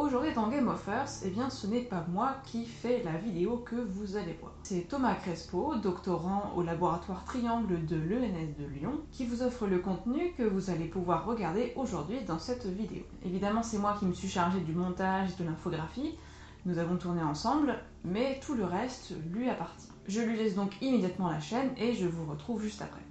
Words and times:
Aujourd'hui 0.00 0.32
dans 0.32 0.48
Game 0.48 0.68
of 0.68 0.88
Earth, 0.88 1.20
eh 1.26 1.28
bien 1.28 1.50
ce 1.50 1.66
n'est 1.66 1.82
pas 1.82 2.06
moi 2.08 2.36
qui 2.46 2.64
fais 2.64 3.02
la 3.04 3.18
vidéo 3.18 3.58
que 3.58 3.76
vous 3.76 4.16
allez 4.16 4.32
voir. 4.40 4.54
C'est 4.62 4.88
Thomas 4.88 5.14
Crespo, 5.14 5.74
doctorant 5.74 6.54
au 6.56 6.62
laboratoire 6.62 7.22
Triangle 7.26 7.84
de 7.84 7.96
l'ENS 7.96 8.54
de 8.58 8.64
Lyon, 8.64 8.92
qui 9.12 9.26
vous 9.26 9.42
offre 9.42 9.66
le 9.66 9.78
contenu 9.78 10.32
que 10.38 10.42
vous 10.42 10.70
allez 10.70 10.86
pouvoir 10.86 11.26
regarder 11.26 11.74
aujourd'hui 11.76 12.22
dans 12.26 12.38
cette 12.38 12.64
vidéo. 12.64 13.02
Évidemment 13.26 13.62
c'est 13.62 13.76
moi 13.76 13.94
qui 13.98 14.06
me 14.06 14.14
suis 14.14 14.30
chargé 14.30 14.60
du 14.60 14.72
montage 14.72 15.32
et 15.32 15.42
de 15.42 15.46
l'infographie, 15.46 16.16
nous 16.64 16.78
avons 16.78 16.96
tourné 16.96 17.22
ensemble, 17.22 17.74
mais 18.02 18.40
tout 18.44 18.54
le 18.54 18.64
reste 18.64 19.12
lui 19.30 19.50
appartient. 19.50 19.92
Je 20.08 20.22
lui 20.22 20.38
laisse 20.38 20.54
donc 20.54 20.80
immédiatement 20.80 21.28
la 21.28 21.40
chaîne 21.40 21.72
et 21.76 21.92
je 21.92 22.06
vous 22.06 22.24
retrouve 22.24 22.62
juste 22.62 22.80
après. 22.80 23.02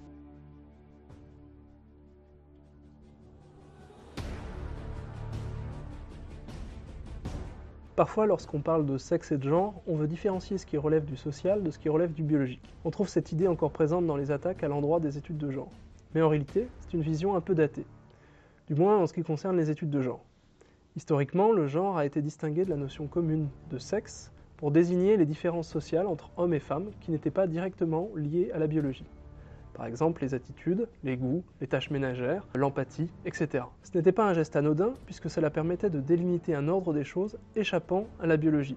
Parfois, 8.00 8.24
lorsqu'on 8.24 8.62
parle 8.62 8.86
de 8.86 8.96
sexe 8.96 9.30
et 9.30 9.36
de 9.36 9.46
genre, 9.46 9.74
on 9.86 9.94
veut 9.94 10.06
différencier 10.06 10.56
ce 10.56 10.64
qui 10.64 10.78
relève 10.78 11.04
du 11.04 11.18
social 11.18 11.62
de 11.62 11.70
ce 11.70 11.78
qui 11.78 11.90
relève 11.90 12.14
du 12.14 12.22
biologique. 12.22 12.74
On 12.86 12.90
trouve 12.90 13.10
cette 13.10 13.30
idée 13.30 13.46
encore 13.46 13.72
présente 13.72 14.06
dans 14.06 14.16
les 14.16 14.30
attaques 14.30 14.64
à 14.64 14.68
l'endroit 14.68 15.00
des 15.00 15.18
études 15.18 15.36
de 15.36 15.50
genre. 15.50 15.70
Mais 16.14 16.22
en 16.22 16.30
réalité, 16.30 16.66
c'est 16.78 16.94
une 16.94 17.02
vision 17.02 17.36
un 17.36 17.42
peu 17.42 17.54
datée. 17.54 17.84
Du 18.68 18.74
moins 18.74 18.96
en 18.96 19.06
ce 19.06 19.12
qui 19.12 19.22
concerne 19.22 19.58
les 19.58 19.70
études 19.70 19.90
de 19.90 20.00
genre. 20.00 20.24
Historiquement, 20.96 21.52
le 21.52 21.66
genre 21.66 21.98
a 21.98 22.06
été 22.06 22.22
distingué 22.22 22.64
de 22.64 22.70
la 22.70 22.76
notion 22.78 23.06
commune 23.06 23.48
de 23.70 23.76
sexe 23.76 24.32
pour 24.56 24.70
désigner 24.70 25.18
les 25.18 25.26
différences 25.26 25.68
sociales 25.68 26.06
entre 26.06 26.30
hommes 26.38 26.54
et 26.54 26.58
femmes 26.58 26.88
qui 27.02 27.10
n'étaient 27.10 27.30
pas 27.30 27.46
directement 27.46 28.08
liées 28.16 28.50
à 28.54 28.58
la 28.58 28.66
biologie 28.66 29.04
par 29.80 29.86
exemple 29.86 30.20
les 30.20 30.34
attitudes, 30.34 30.86
les 31.04 31.16
goûts, 31.16 31.42
les 31.62 31.66
tâches 31.66 31.88
ménagères, 31.88 32.46
l'empathie, 32.54 33.08
etc. 33.24 33.64
Ce 33.82 33.96
n'était 33.96 34.12
pas 34.12 34.26
un 34.26 34.34
geste 34.34 34.54
anodin 34.54 34.92
puisque 35.06 35.30
cela 35.30 35.48
permettait 35.48 35.88
de 35.88 36.00
délimiter 36.00 36.54
un 36.54 36.68
ordre 36.68 36.92
des 36.92 37.02
choses 37.02 37.38
échappant 37.56 38.06
à 38.20 38.26
la 38.26 38.36
biologie. 38.36 38.76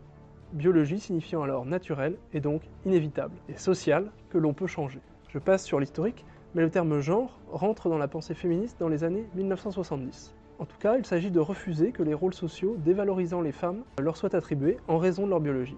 Biologie 0.54 1.02
signifiant 1.02 1.44
alors 1.44 1.66
naturel 1.66 2.16
et 2.32 2.40
donc 2.40 2.62
inévitable, 2.86 3.36
et 3.50 3.58
social 3.58 4.12
que 4.30 4.38
l'on 4.38 4.54
peut 4.54 4.66
changer. 4.66 5.02
Je 5.28 5.40
passe 5.40 5.66
sur 5.66 5.82
l'historique, 5.82 6.24
mais 6.56 6.62
le 6.62 6.70
terme 6.70 7.02
genre 7.02 7.38
rentre 7.52 7.90
dans 7.90 7.98
la 7.98 8.08
pensée 8.08 8.34
féministe 8.34 8.78
dans 8.80 8.88
les 8.88 9.04
années 9.04 9.26
1970. 9.36 10.34
En 10.58 10.64
tout 10.64 10.78
cas, 10.80 10.96
il 10.98 11.06
s'agit 11.06 11.32
de 11.32 11.40
refuser 11.42 11.92
que 11.92 12.04
les 12.04 12.14
rôles 12.14 12.34
sociaux 12.34 12.78
dévalorisant 12.78 13.42
les 13.42 13.52
femmes 13.52 13.84
leur 14.00 14.16
soient 14.16 14.38
attribués 14.38 14.78
en 14.88 15.00
raison 15.00 15.26
de 15.26 15.32
leur 15.32 15.42
biologie. 15.42 15.76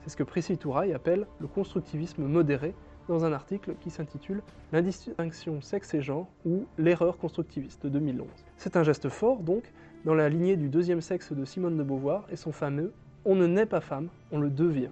C'est 0.00 0.10
ce 0.10 0.16
que 0.16 0.22
Priscille 0.22 0.56
Touraille 0.56 0.94
appelle 0.94 1.26
le 1.40 1.46
constructivisme 1.46 2.24
modéré, 2.24 2.74
dans 3.12 3.26
un 3.26 3.32
article 3.32 3.74
qui 3.80 3.90
s'intitule 3.90 4.42
L'indistinction 4.72 5.60
sexe 5.60 5.92
et 5.92 6.00
genre 6.00 6.28
ou 6.46 6.64
l'erreur 6.78 7.18
constructiviste 7.18 7.84
de 7.84 7.90
2011. 7.90 8.26
C'est 8.56 8.74
un 8.76 8.82
geste 8.82 9.10
fort 9.10 9.40
donc 9.40 9.70
dans 10.06 10.14
la 10.14 10.30
lignée 10.30 10.56
du 10.56 10.70
deuxième 10.70 11.02
sexe 11.02 11.32
de 11.32 11.44
Simone 11.44 11.76
de 11.76 11.82
Beauvoir 11.82 12.24
et 12.32 12.36
son 12.36 12.52
fameux 12.52 12.90
On 13.26 13.34
ne 13.34 13.46
naît 13.46 13.66
pas 13.66 13.82
femme, 13.82 14.08
on 14.30 14.40
le 14.40 14.48
devient. 14.48 14.88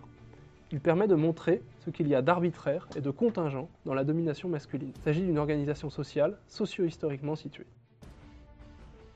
Il 0.70 0.80
permet 0.80 1.08
de 1.08 1.14
montrer 1.14 1.62
ce 1.78 1.88
qu'il 1.88 2.08
y 2.08 2.14
a 2.14 2.20
d'arbitraire 2.20 2.86
et 2.94 3.00
de 3.00 3.10
contingent 3.10 3.70
dans 3.86 3.94
la 3.94 4.04
domination 4.04 4.50
masculine. 4.50 4.92
Il 4.98 5.02
s'agit 5.02 5.22
d'une 5.22 5.38
organisation 5.38 5.88
sociale 5.88 6.36
socio-historiquement 6.46 7.36
située. 7.36 7.66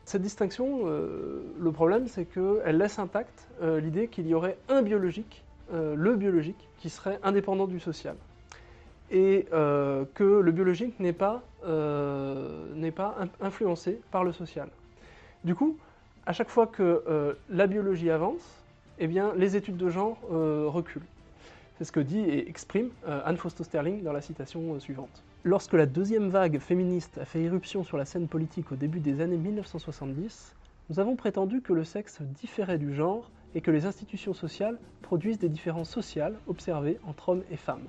Cette 0.07 0.23
distinction, 0.23 0.85
euh, 0.85 1.43
le 1.61 1.73
problème, 1.73 2.09
c'est 2.09 2.25
qu'elle 2.25 2.79
laisse 2.79 2.99
intacte 2.99 3.49
euh, 3.61 3.81
l'idée 3.81 4.09
qu'il 4.09 4.27
y 4.27 4.33
aurait 4.33 4.57
un 4.71 4.81
biologique, 4.81 5.45
euh, 5.75 5.95
le 5.95 6.17
biologique, 6.17 6.71
qui 6.79 6.89
serait 6.89 7.19
indépendant 7.23 7.67
du 7.67 7.81
social 7.81 8.17
et 9.11 9.47
euh, 9.53 10.05
que 10.15 10.25
le 10.25 10.53
biologique 10.53 10.99
n'est 11.01 11.13
pas, 11.13 11.43
euh, 11.67 12.91
pas 12.93 13.17
influencé 13.41 14.01
par 14.11 14.25
le 14.25 14.33
social. 14.33 14.69
Du 15.45 15.55
coup, 15.55 15.77
à 16.27 16.33
chaque 16.33 16.49
fois 16.49 16.67
que 16.67 17.03
euh, 17.09 17.35
la 17.51 17.67
biologie 17.67 18.11
avance, 18.11 18.63
eh 18.99 19.07
bien, 19.07 19.33
les 19.37 19.57
études 19.57 19.77
de 19.77 19.91
genre 19.91 20.19
reculent. 20.31 21.07
C'est 21.77 21.85
ce 21.85 21.91
que 21.91 22.01
dit 22.01 22.21
et 22.21 22.49
exprime 22.49 22.91
Anne 23.05 23.37
Fausto-Sterling 23.37 24.05
dans 24.05 24.13
la 24.13 24.21
citation 24.21 24.79
suivante. 24.79 25.25
Lorsque 25.43 25.73
la 25.73 25.87
deuxième 25.87 26.29
vague 26.29 26.61
féministe 26.61 27.19
a 27.19 27.25
fait 27.25 27.43
irruption 27.43 27.83
sur 27.83 27.99
la 27.99 28.05
scène 28.05 28.29
politique 28.29 28.71
au 28.71 28.77
début 28.77 29.01
des 29.01 29.21
années 29.21 29.37
1970, 29.37 30.55
nous 30.91 31.01
avons 31.01 31.17
prétendu 31.17 31.61
que 31.61 31.73
le 31.73 31.83
sexe 31.83 32.23
différait 32.23 32.79
du 32.79 32.95
genre 32.95 33.29
et 33.57 33.61
que 33.61 33.73
les 33.73 33.85
institutions 33.85 34.35
sociales 34.35 34.79
produisent 35.03 35.39
des 35.39 35.49
différences 35.49 35.91
sociales 35.91 36.37
observées 36.47 37.01
entre 37.05 37.31
hommes 37.31 37.43
et 37.51 37.57
femmes. 37.57 37.89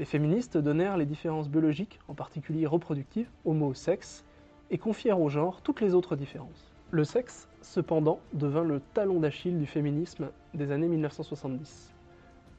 Les 0.00 0.04
féministes 0.04 0.58
donnèrent 0.58 0.96
les 0.96 1.06
différences 1.06 1.48
biologiques, 1.48 2.00
en 2.08 2.14
particulier 2.14 2.66
reproductives, 2.66 3.28
au 3.44 3.52
mot 3.52 3.74
sexe, 3.74 4.24
et 4.70 4.78
confièrent 4.78 5.20
au 5.20 5.28
genre 5.28 5.60
toutes 5.60 5.80
les 5.80 5.94
autres 5.94 6.16
différences. 6.16 6.72
Le 6.90 7.04
sexe, 7.04 7.48
cependant, 7.62 8.18
devint 8.32 8.64
le 8.64 8.80
talon 8.94 9.20
d'Achille 9.20 9.56
du 9.56 9.66
féminisme 9.66 10.30
des 10.52 10.72
années 10.72 10.88
1970. 10.88 11.94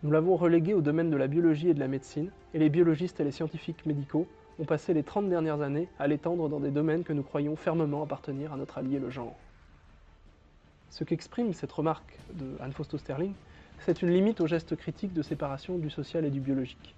Nous 0.03 0.11
l'avons 0.11 0.37
relégué 0.37 0.73
au 0.73 0.81
domaine 0.81 1.09
de 1.09 1.17
la 1.17 1.27
biologie 1.27 1.67
et 1.67 1.73
de 1.73 1.79
la 1.79 1.89
médecine, 1.89 2.31
et 2.53 2.59
les 2.59 2.69
biologistes 2.69 3.19
et 3.19 3.25
les 3.25 3.31
scientifiques 3.31 3.85
médicaux 3.85 4.27
ont 4.57 4.65
passé 4.65 4.93
les 4.93 5.03
30 5.03 5.27
dernières 5.27 5.59
années 5.59 5.89
à 5.99 6.07
l'étendre 6.07 6.47
dans 6.47 6.61
des 6.61 6.71
domaines 6.71 7.03
que 7.03 7.11
nous 7.11 7.23
croyons 7.23 7.57
fermement 7.57 8.01
appartenir 8.01 8.53
à 8.53 8.57
notre 8.57 8.77
allié 8.77 8.97
le 8.97 9.09
genre. 9.09 9.35
Ce 10.89 11.03
qu'exprime 11.03 11.51
cette 11.51 11.73
remarque 11.73 12.17
de 12.33 12.55
Anne 12.61 12.71
Fausto 12.71 12.97
Sterling, 12.97 13.33
c'est 13.79 14.01
une 14.01 14.11
limite 14.11 14.39
au 14.39 14.47
geste 14.47 14.77
critique 14.77 15.11
de 15.11 15.21
séparation 15.21 15.77
du 15.77 15.89
social 15.89 16.23
et 16.23 16.29
du 16.29 16.39
biologique. 16.39 16.95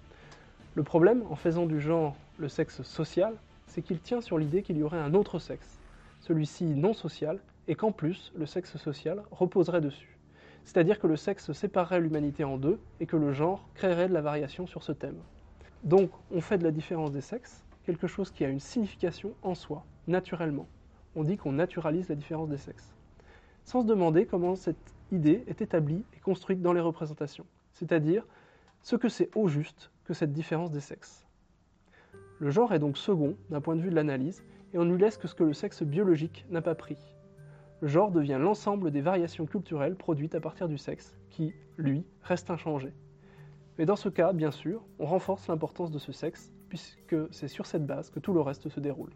Le 0.78 0.84
problème, 0.84 1.24
en 1.28 1.34
faisant 1.34 1.66
du 1.66 1.80
genre 1.80 2.14
le 2.38 2.48
sexe 2.48 2.82
social, 2.82 3.34
c'est 3.66 3.82
qu'il 3.82 3.98
tient 3.98 4.20
sur 4.20 4.38
l'idée 4.38 4.62
qu'il 4.62 4.78
y 4.78 4.84
aurait 4.84 5.00
un 5.00 5.12
autre 5.12 5.40
sexe, 5.40 5.80
celui-ci 6.20 6.66
non 6.66 6.94
social, 6.94 7.40
et 7.66 7.74
qu'en 7.74 7.90
plus, 7.90 8.32
le 8.36 8.46
sexe 8.46 8.76
social 8.76 9.24
reposerait 9.32 9.80
dessus. 9.80 10.16
C'est-à-dire 10.62 11.00
que 11.00 11.08
le 11.08 11.16
sexe 11.16 11.50
séparerait 11.50 11.98
l'humanité 11.98 12.44
en 12.44 12.58
deux, 12.58 12.78
et 13.00 13.06
que 13.06 13.16
le 13.16 13.32
genre 13.32 13.68
créerait 13.74 14.06
de 14.06 14.14
la 14.14 14.20
variation 14.20 14.68
sur 14.68 14.84
ce 14.84 14.92
thème. 14.92 15.18
Donc, 15.82 16.10
on 16.30 16.40
fait 16.40 16.58
de 16.58 16.62
la 16.62 16.70
différence 16.70 17.10
des 17.10 17.22
sexes 17.22 17.64
quelque 17.84 18.06
chose 18.06 18.30
qui 18.30 18.44
a 18.44 18.48
une 18.48 18.60
signification 18.60 19.32
en 19.42 19.56
soi, 19.56 19.84
naturellement. 20.06 20.68
On 21.16 21.24
dit 21.24 21.38
qu'on 21.38 21.50
naturalise 21.50 22.08
la 22.08 22.14
différence 22.14 22.50
des 22.50 22.56
sexes. 22.56 22.94
Sans 23.64 23.82
se 23.82 23.86
demander 23.88 24.26
comment 24.26 24.54
cette 24.54 24.94
idée 25.10 25.42
est 25.48 25.60
établie 25.60 26.04
et 26.16 26.20
construite 26.20 26.62
dans 26.62 26.72
les 26.72 26.80
représentations. 26.80 27.46
C'est-à-dire 27.72 28.24
ce 28.82 28.94
que 28.94 29.08
c'est 29.08 29.28
au 29.34 29.48
juste 29.48 29.90
que 30.08 30.14
cette 30.14 30.32
différence 30.32 30.70
des 30.70 30.80
sexes. 30.80 31.26
Le 32.38 32.50
genre 32.50 32.72
est 32.72 32.78
donc 32.78 32.96
second 32.96 33.36
d'un 33.50 33.60
point 33.60 33.76
de 33.76 33.82
vue 33.82 33.90
de 33.90 33.94
l'analyse, 33.94 34.42
et 34.72 34.78
on 34.78 34.86
ne 34.86 34.92
lui 34.94 35.00
laisse 35.00 35.18
que 35.18 35.28
ce 35.28 35.34
que 35.34 35.44
le 35.44 35.52
sexe 35.52 35.82
biologique 35.82 36.46
n'a 36.48 36.62
pas 36.62 36.74
pris. 36.74 36.96
Le 37.82 37.88
genre 37.88 38.10
devient 38.10 38.38
l'ensemble 38.40 38.90
des 38.90 39.02
variations 39.02 39.44
culturelles 39.44 39.96
produites 39.96 40.34
à 40.34 40.40
partir 40.40 40.66
du 40.66 40.78
sexe, 40.78 41.14
qui, 41.28 41.52
lui, 41.76 42.06
reste 42.22 42.50
inchangé. 42.50 42.94
Mais 43.76 43.84
dans 43.84 43.96
ce 43.96 44.08
cas, 44.08 44.32
bien 44.32 44.50
sûr, 44.50 44.82
on 44.98 45.04
renforce 45.04 45.46
l'importance 45.46 45.90
de 45.90 45.98
ce 45.98 46.12
sexe, 46.12 46.54
puisque 46.70 47.16
c'est 47.30 47.48
sur 47.48 47.66
cette 47.66 47.84
base 47.86 48.08
que 48.08 48.18
tout 48.18 48.32
le 48.32 48.40
reste 48.40 48.70
se 48.70 48.80
déroule. 48.80 49.12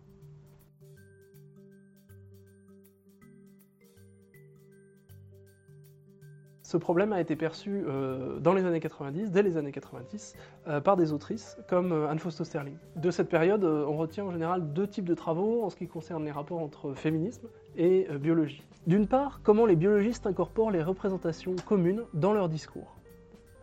Ce 6.72 6.78
problème 6.78 7.12
a 7.12 7.20
été 7.20 7.36
perçu 7.36 7.84
euh, 7.86 8.38
dans 8.38 8.54
les 8.54 8.64
années 8.64 8.80
90, 8.80 9.30
dès 9.30 9.42
les 9.42 9.58
années 9.58 9.72
90, 9.72 10.34
euh, 10.68 10.80
par 10.80 10.96
des 10.96 11.12
autrices 11.12 11.58
comme 11.68 11.92
euh, 11.92 12.08
Anne 12.08 12.18
Fausto 12.18 12.44
Sterling. 12.44 12.78
De 12.96 13.10
cette 13.10 13.28
période, 13.28 13.62
on 13.62 13.94
retient 13.98 14.24
en 14.24 14.30
général 14.30 14.72
deux 14.72 14.86
types 14.86 15.04
de 15.04 15.12
travaux 15.12 15.64
en 15.64 15.68
ce 15.68 15.76
qui 15.76 15.86
concerne 15.86 16.24
les 16.24 16.30
rapports 16.30 16.60
entre 16.60 16.94
féminisme 16.94 17.46
et 17.76 18.06
biologie. 18.18 18.62
D'une 18.86 19.06
part, 19.06 19.40
comment 19.42 19.66
les 19.66 19.76
biologistes 19.76 20.26
incorporent 20.26 20.70
les 20.70 20.82
représentations 20.82 21.56
communes 21.66 22.04
dans 22.14 22.32
leur 22.32 22.48
discours. 22.48 22.96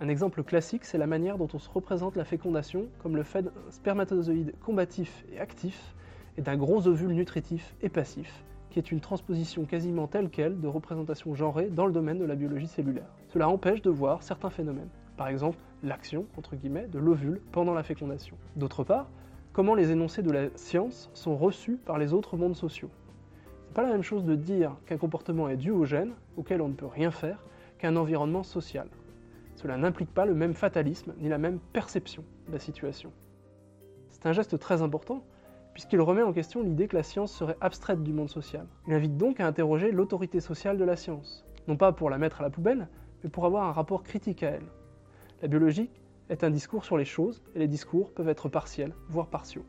Un 0.02 0.08
exemple 0.08 0.44
classique, 0.44 0.86
c'est 0.86 1.00
la 1.00 1.08
manière 1.08 1.40
dont 1.40 1.50
on 1.52 1.60
se 1.60 1.70
représente 1.72 2.16
la 2.16 2.26
fécondation 2.26 2.90
comme 3.02 3.16
le 3.16 3.24
fait 3.24 3.42
d'un 3.42 3.72
spermatozoïde 3.72 4.54
combatif 4.64 5.26
et 5.34 5.40
actif 5.40 5.96
et 6.38 6.44
d'un 6.44 6.58
gros 6.58 6.86
ovule 6.86 7.14
nutritif 7.14 7.74
et 7.82 7.90
passif, 7.90 8.46
qui 8.69 8.80
est 8.80 8.92
une 8.92 9.00
transposition 9.00 9.66
quasiment 9.66 10.07
telle 10.07 10.30
qu'elle 10.30 10.60
de 10.60 10.68
représentation 10.68 11.33
genrée 11.36 11.69
dans 11.69 11.86
le 11.86 11.92
domaine 11.92 12.19
de 12.19 12.25
la 12.25 12.36
biologie 12.36 12.68
cellulaire. 12.68 13.10
Cela 13.27 13.50
empêche 13.50 13.81
de 13.81 13.89
voir 13.89 14.24
certains 14.24 14.50
phénomènes, 14.50 14.89
par 15.18 15.27
exemple 15.27 15.57
l'action, 15.83 16.25
entre 16.38 16.56
guillemets, 16.56 16.88
de 16.88 17.00
l'ovule 17.00 17.42
pendant 17.51 17.74
la 17.74 17.83
fécondation. 17.83 18.36
D'autre 18.56 18.83
part, 18.83 19.10
comment 19.54 19.75
les 19.75 19.92
énoncés 19.92 20.21
de 20.21 20.31
la 20.31 20.50
science 20.56 21.10
sont 21.13 21.36
reçus 21.36 21.77
par 21.86 21.98
les 21.98 22.13
autres 22.13 22.38
mondes 22.38 22.56
sociaux? 22.56 22.89
C'est 23.66 23.74
pas 23.74 23.83
la 23.83 23.92
même 23.92 24.04
chose 24.04 24.25
de 24.25 24.36
dire 24.36 24.75
qu'un 24.86 24.98
comportement 24.98 25.48
est 25.48 25.57
dû 25.57 25.71
au 25.71 25.86
gène, 25.86 26.13
auquel 26.38 26.62
on 26.62 26.68
ne 26.68 26.74
peut 26.74 26.88
rien 26.88 27.12
faire, 27.12 27.44
qu'un 27.77 27.95
environnement 27.95 28.44
social. 28.44 28.88
Cela 29.56 29.77
n'implique 29.77 30.13
pas 30.13 30.25
le 30.25 30.33
même 30.33 30.54
fatalisme 30.54 31.13
ni 31.19 31.30
la 31.30 31.38
même 31.38 31.60
perception 31.74 32.24
de 32.48 32.54
la 32.54 32.60
situation. 32.60 33.12
C'est 34.10 34.25
un 34.25 34.33
geste 34.33 34.57
très 34.57 34.81
important, 34.81 35.24
puisqu'il 35.74 36.01
remet 36.01 36.21
en 36.21 36.33
question 36.33 36.62
l'idée 36.62 36.88
que 36.88 36.95
la 36.95 37.04
science 37.04 37.31
serait 37.31 37.57
abstraite 37.62 38.04
du 38.04 38.13
monde 38.13 38.30
social. 38.30 38.68
Il 38.88 38.94
invite 38.94 39.18
donc 39.18 39.39
à 39.39 39.48
interroger 39.48 39.92
l'autorité 39.92 40.39
sociale 40.39 40.77
de 40.77 40.83
la 40.83 40.95
science, 40.95 41.45
non 41.68 41.77
pas 41.77 41.92
pour 41.92 42.10
la 42.10 42.18
mettre 42.18 42.42
à 42.42 42.44
la 42.44 42.50
poubelle, 42.50 42.88
mais 43.24 43.30
pour 43.30 43.45
avoir 43.45 43.63
un 43.66 43.71
rapport 43.71 44.04
critique 44.04 44.44
à 44.44 44.50
elle. 44.50 44.68
La 45.42 45.48
biologie 45.48 45.89
est 46.30 46.44
un 46.44 46.50
discours 46.50 46.86
sur 46.86 46.98
les 46.98 47.06
choses, 47.06 47.42
et 47.56 47.60
les 47.60 47.68
discours 47.68 48.12
peuvent 48.13 48.30
être 48.30 48.50
partiels, 48.50 48.94
voire 49.10 49.27
partiaux. 49.27 49.66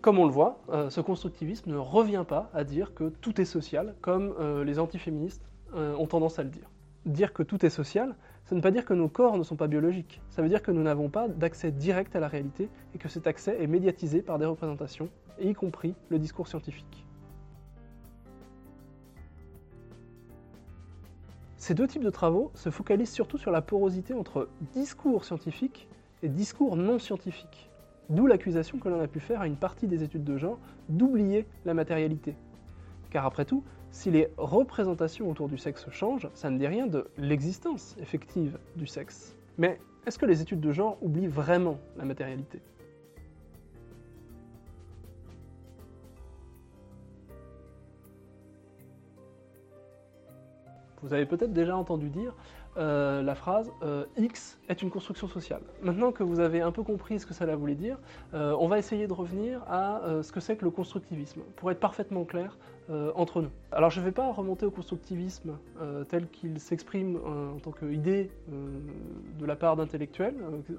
Comme 0.00 0.18
on 0.18 0.24
le 0.24 0.32
voit, 0.32 0.58
euh, 0.70 0.90
ce 0.90 1.00
constructivisme 1.00 1.70
ne 1.70 1.76
revient 1.76 2.24
pas 2.26 2.50
à 2.54 2.64
dire 2.64 2.94
que 2.94 3.08
tout 3.20 3.40
est 3.40 3.44
social, 3.44 3.94
comme 4.00 4.34
euh, 4.40 4.64
les 4.64 4.78
antiféministes 4.78 5.48
euh, 5.74 5.94
ont 5.94 6.06
tendance 6.06 6.38
à 6.38 6.42
le 6.42 6.48
dire. 6.48 6.71
Dire 7.04 7.32
que 7.32 7.42
tout 7.42 7.64
est 7.66 7.70
social, 7.70 8.14
ça 8.44 8.54
ne 8.54 8.60
veut 8.60 8.62
pas 8.62 8.70
dire 8.70 8.84
que 8.84 8.94
nos 8.94 9.08
corps 9.08 9.36
ne 9.36 9.42
sont 9.42 9.56
pas 9.56 9.66
biologiques. 9.66 10.20
Ça 10.30 10.42
veut 10.42 10.48
dire 10.48 10.62
que 10.62 10.70
nous 10.70 10.82
n'avons 10.82 11.08
pas 11.08 11.28
d'accès 11.28 11.72
direct 11.72 12.14
à 12.14 12.20
la 12.20 12.28
réalité 12.28 12.68
et 12.94 12.98
que 12.98 13.08
cet 13.08 13.26
accès 13.26 13.60
est 13.60 13.66
médiatisé 13.66 14.22
par 14.22 14.38
des 14.38 14.46
représentations, 14.46 15.08
y 15.40 15.52
compris 15.52 15.94
le 16.10 16.18
discours 16.18 16.48
scientifique. 16.48 17.06
Ces 21.56 21.74
deux 21.74 21.86
types 21.86 22.02
de 22.02 22.10
travaux 22.10 22.50
se 22.54 22.70
focalisent 22.70 23.12
surtout 23.12 23.38
sur 23.38 23.52
la 23.52 23.62
porosité 23.62 24.14
entre 24.14 24.48
discours 24.72 25.24
scientifique 25.24 25.88
et 26.22 26.28
discours 26.28 26.76
non 26.76 26.98
scientifique. 26.98 27.70
D'où 28.10 28.26
l'accusation 28.26 28.78
que 28.78 28.88
l'on 28.88 29.00
a 29.00 29.06
pu 29.06 29.20
faire 29.20 29.40
à 29.40 29.46
une 29.46 29.56
partie 29.56 29.86
des 29.86 30.02
études 30.02 30.24
de 30.24 30.36
genre 30.36 30.58
d'oublier 30.88 31.46
la 31.64 31.72
matérialité. 31.72 32.34
Car 33.10 33.24
après 33.26 33.44
tout, 33.44 33.62
si 33.92 34.10
les 34.10 34.28
représentations 34.38 35.30
autour 35.30 35.48
du 35.48 35.58
sexe 35.58 35.88
changent, 35.90 36.28
ça 36.34 36.50
ne 36.50 36.58
dit 36.58 36.66
rien 36.66 36.86
de 36.86 37.06
l'existence 37.18 37.94
effective 38.00 38.58
du 38.74 38.86
sexe. 38.86 39.36
Mais 39.58 39.78
est-ce 40.06 40.18
que 40.18 40.26
les 40.26 40.40
études 40.40 40.60
de 40.60 40.72
genre 40.72 40.96
oublient 41.02 41.28
vraiment 41.28 41.78
la 41.96 42.04
matérialité? 42.04 42.60
Vous 51.02 51.12
avez 51.12 51.26
peut-être 51.26 51.52
déjà 51.52 51.76
entendu 51.76 52.08
dire 52.08 52.34
euh, 52.78 53.22
la 53.22 53.34
phrase 53.34 53.70
euh, 53.82 54.06
X 54.16 54.58
est 54.68 54.80
une 54.80 54.90
construction 54.90 55.26
sociale. 55.26 55.60
Maintenant 55.82 56.12
que 56.12 56.22
vous 56.22 56.40
avez 56.40 56.62
un 56.62 56.72
peu 56.72 56.82
compris 56.82 57.18
ce 57.18 57.26
que 57.26 57.34
cela 57.34 57.54
voulait 57.56 57.74
dire, 57.74 57.98
euh, 58.32 58.56
on 58.58 58.68
va 58.68 58.78
essayer 58.78 59.06
de 59.06 59.12
revenir 59.12 59.62
à 59.68 60.00
ce 60.22 60.32
que 60.32 60.40
c'est 60.40 60.56
que 60.56 60.64
le 60.64 60.70
constructivisme, 60.70 61.42
pour 61.56 61.70
être 61.70 61.80
parfaitement 61.80 62.24
clair 62.24 62.56
entre 63.14 63.42
nous. 63.42 63.50
Alors 63.70 63.90
je 63.90 64.00
ne 64.00 64.04
vais 64.04 64.12
pas 64.12 64.30
remonter 64.32 64.66
au 64.66 64.70
constructivisme 64.70 65.56
tel 66.08 66.28
qu'il 66.28 66.58
s'exprime 66.58 67.16
en 67.16 67.58
tant 67.58 67.70
qu'idée 67.70 68.30
de 68.48 69.46
la 69.46 69.56
part 69.56 69.76
d'intellectuels, 69.76 70.34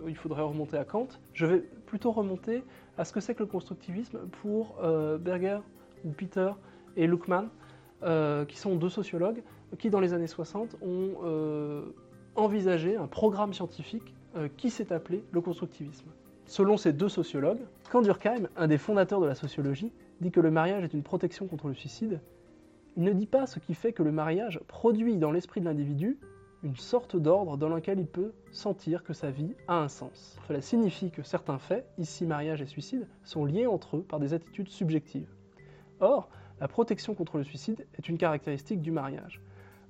il 0.08 0.16
faudrait 0.16 0.44
remonter 0.44 0.78
à 0.78 0.86
Kant, 0.86 1.08
je 1.34 1.46
vais 1.46 1.60
plutôt 1.86 2.12
remonter 2.12 2.64
à 2.98 3.06
ce 3.06 3.14
que 3.14 3.20
c'est 3.20 3.34
que 3.34 3.44
le 3.44 3.48
constructivisme 3.48 4.20
pour 4.42 4.76
Berger 5.20 5.60
ou 6.06 6.12
Peter 6.12 6.52
et 6.98 7.08
Luckmann, 7.08 7.50
qui 8.48 8.58
sont 8.58 8.76
deux 8.76 8.90
sociologues 8.90 9.42
qui, 9.78 9.90
dans 9.90 10.00
les 10.00 10.14
années 10.14 10.28
60, 10.28 10.78
ont 10.82 11.16
euh, 11.24 11.84
envisagé 12.36 12.96
un 12.96 13.08
programme 13.08 13.54
scientifique 13.54 14.14
euh, 14.36 14.48
qui 14.58 14.70
s'est 14.70 14.92
appelé 14.92 15.24
le 15.32 15.42
constructivisme. 15.42 16.08
Selon 16.46 16.78
ces 16.78 16.94
deux 16.94 17.10
sociologues, 17.10 17.62
Durkheim, 17.94 18.48
un 18.58 18.68
des 18.68 18.78
fondateurs 18.78 19.22
de 19.22 19.28
la 19.28 19.36
sociologie, 19.36 19.92
dit 20.22 20.32
que 20.32 20.40
le 20.40 20.52
mariage 20.52 20.84
est 20.84 20.94
une 20.94 21.04
protection 21.04 21.48
contre 21.48 21.68
le 21.68 21.74
suicide, 21.74 22.20
il 22.96 23.04
ne 23.04 23.14
dit 23.14 23.26
pas 23.26 23.48
ce 23.48 23.60
qui 23.60 23.74
fait 23.74 23.94
que 23.94 24.04
le 24.04 24.12
mariage 24.12 24.60
produit 24.68 25.18
dans 25.18 25.32
l'esprit 25.32 25.62
de 25.62 25.66
l'individu 25.66 26.20
une 26.64 26.76
sorte 26.78 27.18
d'ordre 27.18 27.58
dans 27.58 27.68
lequel 27.68 28.00
il 28.00 28.08
peut 28.08 28.32
sentir 28.52 29.04
que 29.04 29.14
sa 29.14 29.32
vie 29.32 29.54
a 29.68 29.80
un 29.80 29.90
sens. 29.90 30.38
Cela 30.48 30.62
signifie 30.62 31.12
que 31.12 31.22
certains 31.22 31.60
faits, 31.60 31.86
ici 31.98 32.26
mariage 32.26 32.62
et 32.62 32.66
suicide, 32.66 33.08
sont 33.24 33.44
liés 33.44 33.68
entre 33.68 33.98
eux 33.98 34.02
par 34.02 34.20
des 34.20 34.34
attitudes 34.34 34.70
subjectives. 34.70 35.28
Or, 36.00 36.30
la 36.62 36.68
protection 36.70 37.16
contre 37.16 37.38
le 37.38 37.44
suicide 37.44 37.86
est 37.98 38.08
une 38.08 38.18
caractéristique 38.18 38.82
du 38.82 38.92
mariage. 38.92 39.42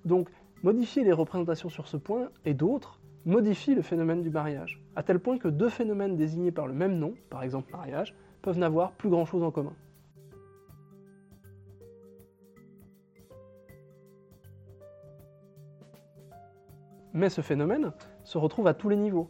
Donc, 0.05 0.29
modifier 0.63 1.03
les 1.03 1.11
représentations 1.11 1.69
sur 1.69 1.87
ce 1.87 1.97
point 1.97 2.29
et 2.45 2.55
d'autres 2.55 2.99
modifie 3.25 3.75
le 3.75 3.81
phénomène 3.81 4.21
du 4.21 4.29
mariage, 4.29 4.81
à 4.95 5.03
tel 5.03 5.19
point 5.19 5.37
que 5.37 5.47
deux 5.47 5.69
phénomènes 5.69 6.15
désignés 6.15 6.51
par 6.51 6.67
le 6.67 6.73
même 6.73 6.97
nom, 6.97 7.13
par 7.29 7.43
exemple 7.43 7.71
mariage, 7.71 8.15
peuvent 8.41 8.57
n'avoir 8.57 8.91
plus 8.91 9.09
grand-chose 9.09 9.43
en 9.43 9.51
commun. 9.51 9.73
Mais 17.15 17.29
ce 17.29 17.41
phénomène 17.41 17.91
se 18.23 18.39
retrouve 18.39 18.65
à 18.65 18.73
tous 18.73 18.89
les 18.89 18.95
niveaux. 18.95 19.29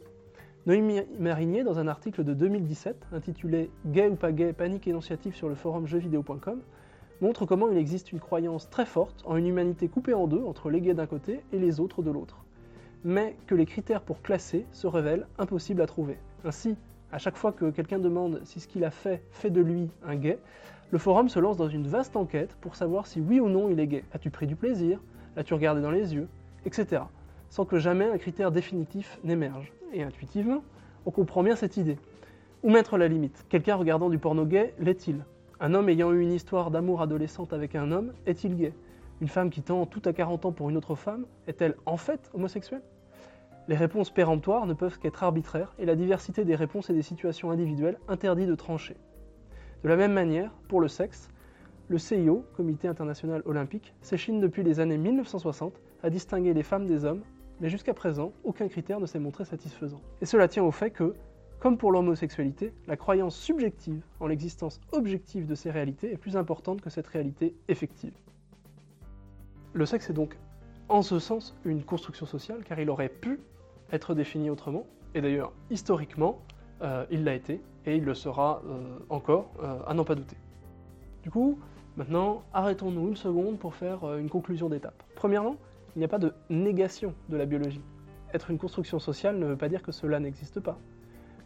Noémie 0.65 1.01
Marinier, 1.19 1.63
dans 1.63 1.79
un 1.79 1.89
article 1.89 2.23
de 2.23 2.33
2017 2.33 3.07
intitulé 3.11 3.69
Gay 3.87 4.07
ou 4.07 4.15
pas 4.15 4.31
gay, 4.31 4.53
panique 4.53 4.87
énonciative 4.87 5.35
sur 5.35 5.49
le 5.49 5.55
forum 5.55 5.85
jeuxvideo.com, 5.85 6.61
montre 7.19 7.45
comment 7.45 7.69
il 7.69 7.77
existe 7.77 8.13
une 8.13 8.21
croyance 8.21 8.69
très 8.69 8.85
forte 8.85 9.21
en 9.25 9.35
une 9.35 9.47
humanité 9.47 9.89
coupée 9.89 10.13
en 10.13 10.27
deux 10.27 10.41
entre 10.45 10.69
les 10.69 10.79
gays 10.79 10.93
d'un 10.93 11.07
côté 11.07 11.41
et 11.51 11.59
les 11.59 11.81
autres 11.81 12.01
de 12.01 12.09
l'autre, 12.09 12.45
mais 13.03 13.35
que 13.47 13.55
les 13.55 13.65
critères 13.65 14.01
pour 14.01 14.21
classer 14.21 14.65
se 14.71 14.87
révèlent 14.87 15.27
impossibles 15.37 15.81
à 15.81 15.85
trouver. 15.85 16.17
Ainsi, 16.45 16.77
à 17.11 17.17
chaque 17.17 17.35
fois 17.35 17.51
que 17.51 17.69
quelqu'un 17.69 17.99
demande 17.99 18.39
si 18.45 18.61
ce 18.61 18.67
qu'il 18.69 18.85
a 18.85 18.91
fait 18.91 19.21
fait 19.31 19.49
de 19.49 19.59
lui 19.59 19.89
un 20.05 20.15
gay, 20.15 20.39
le 20.91 20.97
forum 20.99 21.27
se 21.27 21.39
lance 21.39 21.57
dans 21.57 21.67
une 21.67 21.87
vaste 21.87 22.15
enquête 22.15 22.55
pour 22.61 22.75
savoir 22.75 23.07
si 23.07 23.19
oui 23.19 23.41
ou 23.41 23.49
non 23.49 23.69
il 23.69 23.81
est 23.81 23.87
gay. 23.87 24.05
As-tu 24.13 24.29
pris 24.29 24.47
du 24.47 24.55
plaisir? 24.55 25.01
L'as-tu 25.35 25.53
regardé 25.53 25.81
dans 25.81 25.91
les 25.91 26.13
yeux? 26.13 26.29
Etc. 26.65 27.01
Sans 27.53 27.65
que 27.65 27.77
jamais 27.77 28.09
un 28.09 28.17
critère 28.17 28.51
définitif 28.51 29.19
n'émerge. 29.23 29.71
Et 29.93 30.01
intuitivement, 30.01 30.63
on 31.05 31.11
comprend 31.11 31.43
bien 31.43 31.55
cette 31.55 31.77
idée. 31.77 31.99
Où 32.63 32.71
mettre 32.71 32.97
la 32.97 33.07
limite? 33.07 33.45
Quelqu'un 33.47 33.75
regardant 33.75 34.09
du 34.09 34.17
porno 34.17 34.43
gay 34.43 34.73
l'est-il? 34.79 35.23
Un 35.59 35.75
homme 35.75 35.87
ayant 35.87 36.11
eu 36.11 36.21
une 36.21 36.31
histoire 36.31 36.71
d'amour 36.71 37.03
adolescente 37.03 37.53
avec 37.53 37.75
un 37.75 37.91
homme 37.91 38.11
est-il 38.25 38.55
gay? 38.55 38.73
Une 39.21 39.27
femme 39.27 39.51
qui 39.51 39.61
tend 39.61 39.85
tout 39.85 40.01
à 40.05 40.13
40 40.13 40.47
ans 40.47 40.51
pour 40.51 40.71
une 40.71 40.77
autre 40.77 40.95
femme 40.95 41.27
est-elle 41.45 41.75
en 41.85 41.95
fait 41.95 42.31
homosexuelle? 42.33 42.81
Les 43.67 43.75
réponses 43.75 44.09
péremptoires 44.09 44.65
ne 44.65 44.73
peuvent 44.73 44.97
qu'être 44.97 45.21
arbitraires 45.21 45.75
et 45.77 45.85
la 45.85 45.95
diversité 45.95 46.45
des 46.45 46.55
réponses 46.55 46.89
et 46.89 46.93
des 46.93 47.03
situations 47.03 47.51
individuelles 47.51 47.99
interdit 48.07 48.47
de 48.47 48.55
trancher. 48.55 48.97
De 49.83 49.89
la 49.89 49.95
même 49.95 50.13
manière, 50.13 50.49
pour 50.69 50.81
le 50.81 50.87
sexe, 50.87 51.29
le 51.87 51.99
CIO, 51.99 52.47
Comité 52.55 52.87
international 52.87 53.43
olympique, 53.45 53.93
s'échine 54.01 54.39
depuis 54.39 54.63
les 54.63 54.79
années 54.79 54.97
1960 54.97 55.79
à 56.01 56.09
distinguer 56.09 56.55
les 56.55 56.63
femmes 56.63 56.87
des 56.87 57.05
hommes, 57.05 57.21
mais 57.63 57.69
jusqu'à 57.69 57.93
présent, 57.93 58.33
aucun 58.43 58.67
critère 58.67 58.99
ne 58.99 59.05
s'est 59.05 59.19
montré 59.19 59.45
satisfaisant. 59.45 60.01
Et 60.21 60.25
cela 60.25 60.49
tient 60.49 60.65
au 60.65 60.71
fait 60.71 60.91
que, 60.91 61.15
comme 61.61 61.77
pour 61.77 61.93
l'homosexualité, 61.93 62.73
la 62.87 62.97
croyance 62.97 63.37
subjective 63.37 64.03
en 64.19 64.27
l'existence 64.27 64.81
objective 64.91 65.47
de 65.47 65.55
ces 65.55 65.71
réalités 65.71 66.11
est 66.11 66.17
plus 66.17 66.35
importante 66.35 66.81
que 66.81 66.89
cette 66.89 67.07
réalité 67.07 67.55
effective. 67.69 68.11
Le 69.71 69.85
sexe 69.85 70.09
est 70.09 70.13
donc 70.13 70.37
en 70.89 71.01
ce 71.01 71.19
sens 71.19 71.55
une 71.63 71.85
construction 71.85 72.25
sociale 72.25 72.65
car 72.65 72.81
il 72.81 72.89
aurait 72.89 73.07
pu 73.07 73.39
être 73.93 74.13
défini 74.13 74.49
autrement, 74.49 74.85
et 75.15 75.21
d'ailleurs 75.21 75.53
historiquement 75.71 76.41
euh, 76.81 77.05
il 77.11 77.23
l'a 77.23 77.33
été, 77.33 77.61
et 77.85 77.95
il 77.95 78.03
le 78.03 78.13
sera 78.13 78.61
euh, 78.65 78.99
encore, 79.07 79.53
euh, 79.63 79.79
à 79.87 79.93
n'en 79.93 80.03
pas 80.03 80.15
douter. 80.15 80.35
Du 81.21 81.31
coup, 81.31 81.57
maintenant, 81.95 82.43
arrêtons-nous 82.53 83.07
une 83.07 83.15
seconde 83.15 83.57
pour 83.57 83.73
faire 83.73 84.17
une 84.17 84.29
conclusion 84.29 84.67
d'étape. 84.67 85.01
Premièrement, 85.15 85.55
il 85.95 85.99
n'y 85.99 86.05
a 86.05 86.09
pas 86.09 86.17
de 86.17 86.33
négation 86.49 87.13
de 87.29 87.37
la 87.37 87.45
biologie. 87.45 87.81
Être 88.33 88.49
une 88.49 88.57
construction 88.57 88.99
sociale 88.99 89.37
ne 89.37 89.45
veut 89.45 89.57
pas 89.57 89.69
dire 89.69 89.83
que 89.83 89.91
cela 89.91 90.19
n'existe 90.19 90.59
pas. 90.59 90.77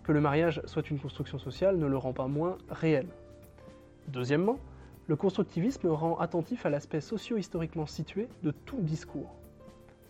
Que 0.04 0.14
le 0.14 0.22
mariage 0.22 0.62
soit 0.66 0.90
une 0.90 1.00
construction 1.00 1.38
sociale 1.38 1.78
ne 1.78 1.86
le 1.86 1.98
rend 1.98 2.14
pas 2.14 2.28
moins 2.28 2.58
réel. 2.70 3.08
Deuxièmement, 4.08 4.58
le 5.08 5.18
constructivisme 5.18 5.88
rend 5.90 6.18
attentif 6.18 6.66
à 6.66 6.70
l'aspect 6.70 7.02
socio-historiquement 7.02 7.86
situé 7.86 8.30
de 8.44 8.52
tout 8.52 8.80
discours. 8.80 9.36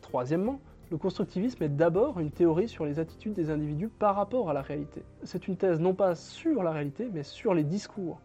Troisièmement, 0.02 0.60
le 0.90 0.98
constructivisme 0.98 1.64
est 1.64 1.70
d'abord 1.70 2.20
une 2.20 2.32
théorie 2.32 2.70
sur 2.70 2.86
les 2.86 3.00
attitudes 3.00 3.34
des 3.34 3.50
individus 3.50 3.90
par 3.90 4.16
rapport 4.16 4.50
à 4.50 4.54
la 4.54 4.62
réalité. 4.62 5.04
C'est 5.24 5.48
une 5.48 5.58
thèse 5.58 5.80
non 5.80 5.94
pas 5.94 6.16
sur 6.16 6.64
la 6.64 6.72
réalité, 6.72 7.10
mais 7.12 7.24
sur 7.24 7.54
les 7.54 7.64
discours. 7.64 8.22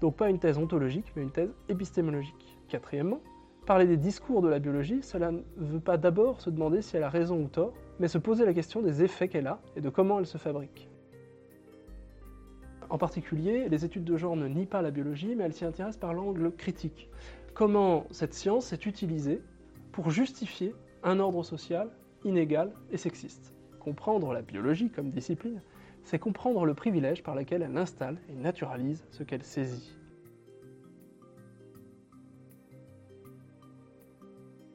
Donc 0.00 0.16
pas 0.16 0.28
une 0.28 0.38
thèse 0.38 0.58
ontologique, 0.58 1.12
mais 1.16 1.22
une 1.22 1.30
thèse 1.30 1.54
épistémologique. 1.68 2.58
Quatrièmement, 2.68 3.20
parler 3.64 3.86
des 3.86 3.96
discours 3.96 4.42
de 4.42 4.48
la 4.48 4.58
biologie, 4.58 5.02
cela 5.02 5.30
ne 5.32 5.40
veut 5.56 5.80
pas 5.80 5.96
d'abord 5.96 6.40
se 6.40 6.50
demander 6.50 6.82
si 6.82 6.96
elle 6.96 7.02
a 7.02 7.08
raison 7.08 7.40
ou 7.40 7.48
tort, 7.48 7.72
mais 7.98 8.08
se 8.08 8.18
poser 8.18 8.44
la 8.44 8.54
question 8.54 8.82
des 8.82 9.02
effets 9.02 9.28
qu'elle 9.28 9.46
a 9.46 9.60
et 9.76 9.80
de 9.80 9.88
comment 9.88 10.18
elle 10.18 10.26
se 10.26 10.38
fabrique. 10.38 10.88
En 12.90 12.98
particulier, 12.98 13.68
les 13.68 13.84
études 13.84 14.04
de 14.04 14.16
genre 14.16 14.36
ne 14.36 14.46
nient 14.46 14.66
pas 14.66 14.82
la 14.82 14.90
biologie, 14.90 15.34
mais 15.34 15.44
elles 15.44 15.54
s'y 15.54 15.64
intéressent 15.64 16.00
par 16.00 16.12
l'angle 16.12 16.52
critique. 16.52 17.08
Comment 17.54 18.06
cette 18.10 18.34
science 18.34 18.72
est 18.72 18.86
utilisée 18.86 19.40
pour 19.92 20.10
justifier 20.10 20.74
un 21.02 21.18
ordre 21.18 21.42
social 21.42 21.88
inégal 22.24 22.72
et 22.90 22.96
sexiste. 22.96 23.54
Comprendre 23.80 24.32
la 24.32 24.42
biologie 24.42 24.90
comme 24.90 25.10
discipline, 25.10 25.60
c'est 26.04 26.18
comprendre 26.18 26.64
le 26.64 26.74
privilège 26.74 27.22
par 27.22 27.34
lequel 27.34 27.62
elle 27.62 27.76
installe 27.76 28.18
et 28.28 28.34
naturalise 28.34 29.04
ce 29.10 29.22
qu'elle 29.22 29.42
saisit. 29.42 29.96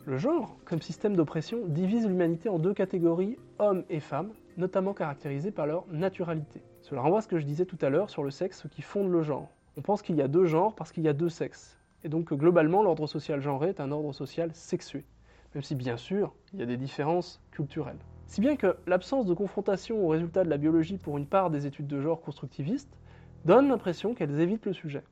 Le 0.10 0.18
genre, 0.18 0.58
comme 0.66 0.82
système 0.82 1.16
d'oppression, 1.16 1.68
divise 1.68 2.08
l'humanité 2.08 2.50
en 2.50 2.58
deux 2.58 2.74
catégories, 2.74 3.38
hommes 3.60 3.84
et 3.92 4.00
femmes, 4.00 4.32
notamment 4.58 4.96
caractérisées 4.96 5.52
par 5.52 5.68
leur 5.68 5.86
naturalité. 5.92 6.64
Cela 6.82 7.02
renvoie 7.02 7.20
à 7.20 7.22
ce 7.22 7.28
que 7.28 7.38
je 7.38 7.46
disais 7.46 7.66
tout 7.66 7.78
à 7.80 7.92
l'heure 7.92 8.10
sur 8.10 8.24
le 8.24 8.32
sexe 8.32 8.66
qui 8.72 8.82
fonde 8.82 9.12
le 9.12 9.22
genre. 9.22 9.52
On 9.78 9.84
pense 9.84 10.02
qu'il 10.02 10.16
y 10.16 10.24
a 10.24 10.28
deux 10.28 10.46
genres 10.46 10.74
parce 10.74 10.92
qu'il 10.92 11.04
y 11.04 11.08
a 11.08 11.14
deux 11.14 11.30
sexes, 11.30 11.78
et 12.04 12.10
donc 12.10 12.26
que 12.26 12.34
globalement 12.34 12.82
l'ordre 12.82 13.06
social 13.06 13.40
genré 13.40 13.70
est 13.70 13.80
un 13.80 13.92
ordre 13.92 14.12
social 14.12 14.50
sexué, 14.56 15.06
même 15.54 15.62
si 15.62 15.76
bien 15.76 15.96
sûr 15.96 16.34
il 16.54 16.60
y 16.60 16.64
a 16.64 16.66
des 16.66 16.78
différences 16.78 17.40
culturelles. 17.52 18.00
Si 18.26 18.42
bien 18.42 18.56
que 18.56 18.78
l'absence 18.88 19.28
de 19.28 19.36
confrontation 19.36 20.04
aux 20.04 20.08
résultats 20.08 20.44
de 20.44 20.50
la 20.50 20.58
biologie 20.58 20.98
pour 20.98 21.20
une 21.20 21.28
part 21.28 21.52
des 21.52 21.68
études 21.68 21.86
de 21.86 22.02
genre 22.02 22.20
constructivistes 22.20 22.98
donnent 23.46 23.68
l'impression 23.68 24.16
qu'elles 24.16 24.40
évitent 24.40 24.66
le 24.66 24.74
sujet. 24.74 25.04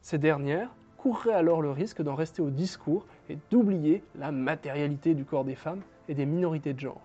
Ces 0.00 0.16
dernières 0.16 0.74
courraient 0.96 1.34
alors 1.34 1.60
le 1.60 1.72
risque 1.72 2.00
d'en 2.00 2.14
rester 2.14 2.40
au 2.40 2.48
discours 2.48 3.04
et 3.28 3.38
d'oublier 3.50 4.02
la 4.14 4.32
matérialité 4.32 5.14
du 5.14 5.24
corps 5.24 5.44
des 5.44 5.54
femmes 5.54 5.82
et 6.08 6.14
des 6.14 6.26
minorités 6.26 6.74
de 6.74 6.80
genre. 6.80 7.00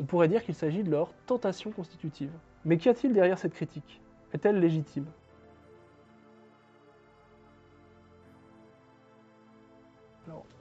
On 0.00 0.04
pourrait 0.04 0.28
dire 0.28 0.44
qu'il 0.44 0.54
s'agit 0.54 0.82
de 0.82 0.90
leur 0.90 1.12
tentation 1.26 1.70
constitutive. 1.70 2.30
Mais 2.64 2.76
qu'y 2.76 2.88
a-t-il 2.88 3.12
derrière 3.12 3.38
cette 3.38 3.54
critique? 3.54 4.00
Est-elle 4.32 4.58
légitime? 4.60 5.06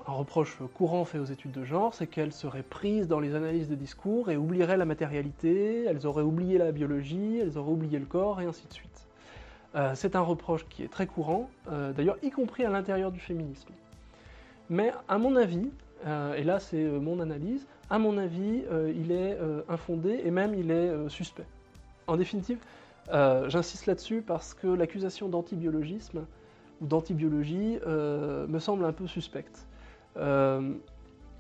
Un 0.08 0.14
reproche 0.14 0.58
courant 0.74 1.06
fait 1.06 1.20
aux 1.20 1.26
études 1.26 1.52
de 1.52 1.64
genre, 1.64 1.94
c'est 1.94 2.08
qu'elles 2.08 2.34
seraient 2.34 2.64
prises 2.64 3.08
dans 3.08 3.20
les 3.20 3.36
analyses 3.36 3.70
de 3.70 3.76
discours 3.76 4.32
et 4.32 4.38
oublieraient 4.38 4.78
la 4.78 4.86
matérialité, 4.86 5.86
elles 5.86 6.08
auraient 6.08 6.24
oublié 6.24 6.58
la 6.58 6.72
biologie, 6.72 7.38
elles 7.38 7.58
auraient 7.58 7.72
oublié 7.72 8.00
le 8.00 8.06
corps, 8.06 8.42
et 8.42 8.46
ainsi 8.46 8.68
de 8.68 8.74
suite. 8.74 9.08
Euh, 9.76 9.94
c'est 9.94 10.16
un 10.16 10.22
reproche 10.22 10.68
qui 10.68 10.84
est 10.84 10.88
très 10.88 11.06
courant, 11.06 11.50
euh, 11.70 11.94
d'ailleurs 11.94 12.18
y 12.24 12.32
compris 12.32 12.66
à 12.66 12.70
l'intérieur 12.70 13.12
du 13.12 13.20
féminisme. 13.20 13.72
Mais 14.72 14.94
à 15.10 15.18
mon 15.18 15.36
avis, 15.36 15.70
euh, 16.08 16.34
et 16.34 16.44
là 16.44 16.60
c'est 16.60 16.84
mon 16.84 17.20
analyse, 17.20 17.68
à 17.90 18.00
mon 18.00 18.18
avis, 18.18 18.64
il 18.96 19.12
est 19.12 19.38
infondé 19.68 20.22
et 20.24 20.32
même 20.32 20.56
il 20.56 20.72
est 20.72 21.10
suspect. 21.10 21.46
En 22.08 22.16
définitive, 22.16 22.58
j'insiste 23.10 23.86
là-dessus 23.86 24.24
parce 24.26 24.54
que 24.54 24.68
l'accusation 24.68 25.28
d'antibiologisme 25.28 26.26
ou 26.80 26.88
d'antibiologie 26.88 27.80
me 27.86 28.60
semble 28.60 28.86
un 28.86 28.94
peu 28.94 29.08
suspecte. 29.08 29.68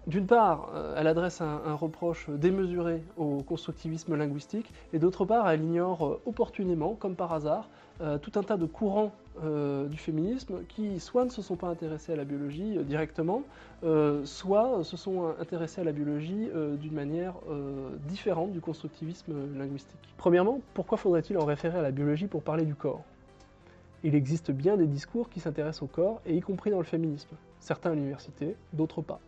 D'une 0.08 0.25
part, 0.25 0.72
elle 0.98 1.05
adresse 1.05 1.41
un, 1.41 1.75
reproche 1.75 2.27
démesuré 2.29 3.03
au 3.17 3.43
constructivisme 3.43 4.15
linguistique, 4.15 4.74
et 4.93 5.00
d'autre 5.00 5.25
part, 5.25 5.48
elle 5.50 5.63
ignore 5.63 6.20
opportunément, 6.25 6.96
comme 6.96 7.15
par 7.15 7.34
hasard, 7.34 7.70
euh, 8.01 8.17
tout 8.17 8.31
un 8.39 8.41
tas 8.41 8.58
de 8.58 8.65
courants 8.65 9.12
euh, 9.43 9.88
du 9.88 9.98
féminisme 9.98 10.63
qui 10.67 11.00
soit 11.00 11.24
ne 11.24 11.29
se 11.29 11.43
sont 11.43 11.55
pas 11.55 11.67
intéressés 11.67 12.13
à 12.13 12.15
la 12.15 12.24
biologie 12.25 12.77
euh, 12.77 12.84
directement, 12.84 13.43
soit 14.24 14.84
se 14.84 14.98
sont 14.98 15.36
intéressés 15.39 15.81
à 15.81 15.84
la 15.84 15.91
biologie 15.91 16.50
d'une 16.79 16.93
manière 16.93 17.34
différente 18.08 18.51
du 18.51 18.62
constructivisme 18.62 19.34
linguistique. 19.58 19.98
Premièrement, 20.17 20.62
pourquoi 20.75 21.00
faudrait-il 21.00 21.36
en 21.39 21.46
référer 21.46 21.79
à 21.79 21.81
la 21.81 21.89
biologie 21.89 22.27
pour 22.27 22.43
parler 22.43 22.63
du 22.63 22.75
corps? 22.75 23.01
Il 24.03 24.13
existe 24.13 24.51
bien 24.51 24.77
des 24.77 24.86
discours 24.86 25.29
qui 25.29 25.39
s'intéressent 25.39 25.81
au 25.81 25.88
corps, 25.88 26.22
et 26.27 26.36
y 26.36 26.41
compris 26.41 26.70
dans 26.70 26.77
le 26.77 26.84
féminisme. 26.84 27.36
Certains 27.60 27.91
à 27.91 27.96
l'université, 27.96 28.55
d'autres 28.74 29.01
pas. 29.01 29.20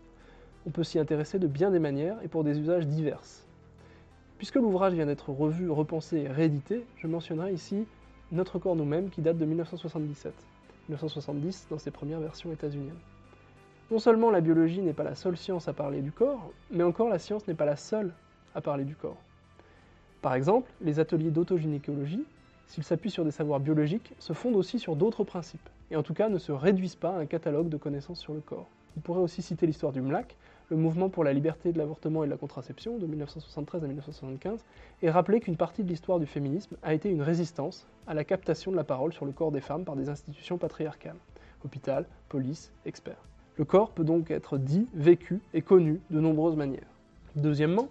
On 0.66 0.70
peut 0.70 0.84
s'y 0.84 0.98
intéresser 0.98 1.40
de 1.40 1.48
bien 1.48 1.72
des 1.72 1.80
manières 1.80 2.18
et 2.24 2.28
pour 2.28 2.44
des 2.44 2.60
usages 2.60 2.88
divers. 2.88 3.22
Puisque 4.38 4.56
l'ouvrage 4.56 4.94
vient 4.94 5.06
d'être 5.06 5.30
revu, 5.30 5.70
repensé 5.70 6.18
et 6.20 6.28
réédité, 6.28 6.86
je 6.98 7.08
mentionnerai 7.08 7.54
ici 7.54 7.86
notre 8.32 8.60
corps 8.60 8.76
nous-mêmes 8.76 9.10
qui 9.10 9.22
date 9.22 9.38
de 9.38 9.46
1977. 9.46 10.34
1970 10.90 11.68
dans 11.70 11.78
ses 11.78 11.92
premières 11.92 12.20
versions 12.20 12.52
états-uniennes. 12.52 13.00
Non 13.92 14.00
seulement 14.00 14.32
la 14.32 14.42
biologie 14.42 14.82
n'est 14.82 14.94
pas 14.94 15.04
la 15.04 15.16
seule 15.16 15.38
science 15.38 15.68
à 15.68 15.74
parler 15.74 16.02
du 16.02 16.12
corps, 16.12 16.52
mais 16.72 16.84
encore 16.84 17.10
la 17.10 17.20
science 17.20 17.48
n'est 17.48 17.54
pas 17.54 17.66
la 17.66 17.76
seule 17.76 18.14
à 18.56 18.62
parler 18.62 18.86
du 18.86 18.96
corps. 18.96 19.22
Par 20.22 20.34
exemple, 20.34 20.72
les 20.82 21.00
ateliers 21.00 21.32
d'autogynécologie, 21.32 22.24
s'ils 22.68 22.84
s'appuient 22.84 23.12
sur 23.12 23.26
des 23.26 23.32
savoirs 23.32 23.60
biologiques, 23.60 24.14
se 24.20 24.34
fondent 24.34 24.56
aussi 24.56 24.80
sur 24.80 24.96
d'autres 24.96 25.24
principes, 25.24 25.70
et 25.92 25.96
en 25.96 26.04
tout 26.04 26.14
cas 26.14 26.30
ne 26.30 26.38
se 26.38 26.52
réduisent 26.52 26.96
pas 26.96 27.16
à 27.16 27.20
un 27.20 27.26
catalogue 27.26 27.70
de 27.70 27.78
connaissances 27.78 28.20
sur 28.20 28.34
le 28.34 28.40
corps. 28.40 28.70
On 28.98 29.02
pourrait 29.02 29.22
aussi 29.22 29.42
citer 29.42 29.68
l'histoire 29.68 29.92
du 29.92 30.02
MLAC, 30.02 30.36
le 30.74 30.80
mouvement 30.80 31.08
pour 31.08 31.24
la 31.24 31.34
liberté 31.34 31.72
de 31.72 31.78
l'avortement 31.78 32.24
et 32.24 32.26
de 32.26 32.32
la 32.32 32.38
contraception 32.38 32.98
de 32.98 33.06
1973 33.06 33.84
à 33.84 33.86
1975, 33.86 34.66
et 35.04 35.12
rappeler 35.12 35.40
qu'une 35.40 35.56
partie 35.56 35.84
de 35.84 35.88
l'histoire 35.88 36.20
du 36.20 36.26
féminisme 36.26 36.78
a 36.82 36.96
été 36.96 37.12
une 37.12 37.22
résistance 37.22 37.86
à 38.08 38.16
la 38.16 38.24
captation 38.24 38.72
de 38.72 38.76
la 38.76 38.84
parole 38.84 39.14
sur 39.14 39.26
le 39.26 39.34
corps 39.34 39.52
des 39.52 39.62
femmes 39.62 39.86
par 39.86 39.96
des 39.96 40.10
institutions 40.10 40.58
patriarcales, 40.58 41.20
hôpital, 41.64 42.08
police, 42.28 42.72
experts. 42.88 43.22
Le 43.58 43.66
corps 43.66 43.92
peut 43.92 44.04
donc 44.04 44.32
être 44.32 44.58
dit, 44.58 44.88
vécu 44.96 45.42
et 45.54 45.62
connu 45.62 46.02
de 46.10 46.20
nombreuses 46.20 46.56
manières. 46.56 46.90
Deuxièmement, 47.36 47.90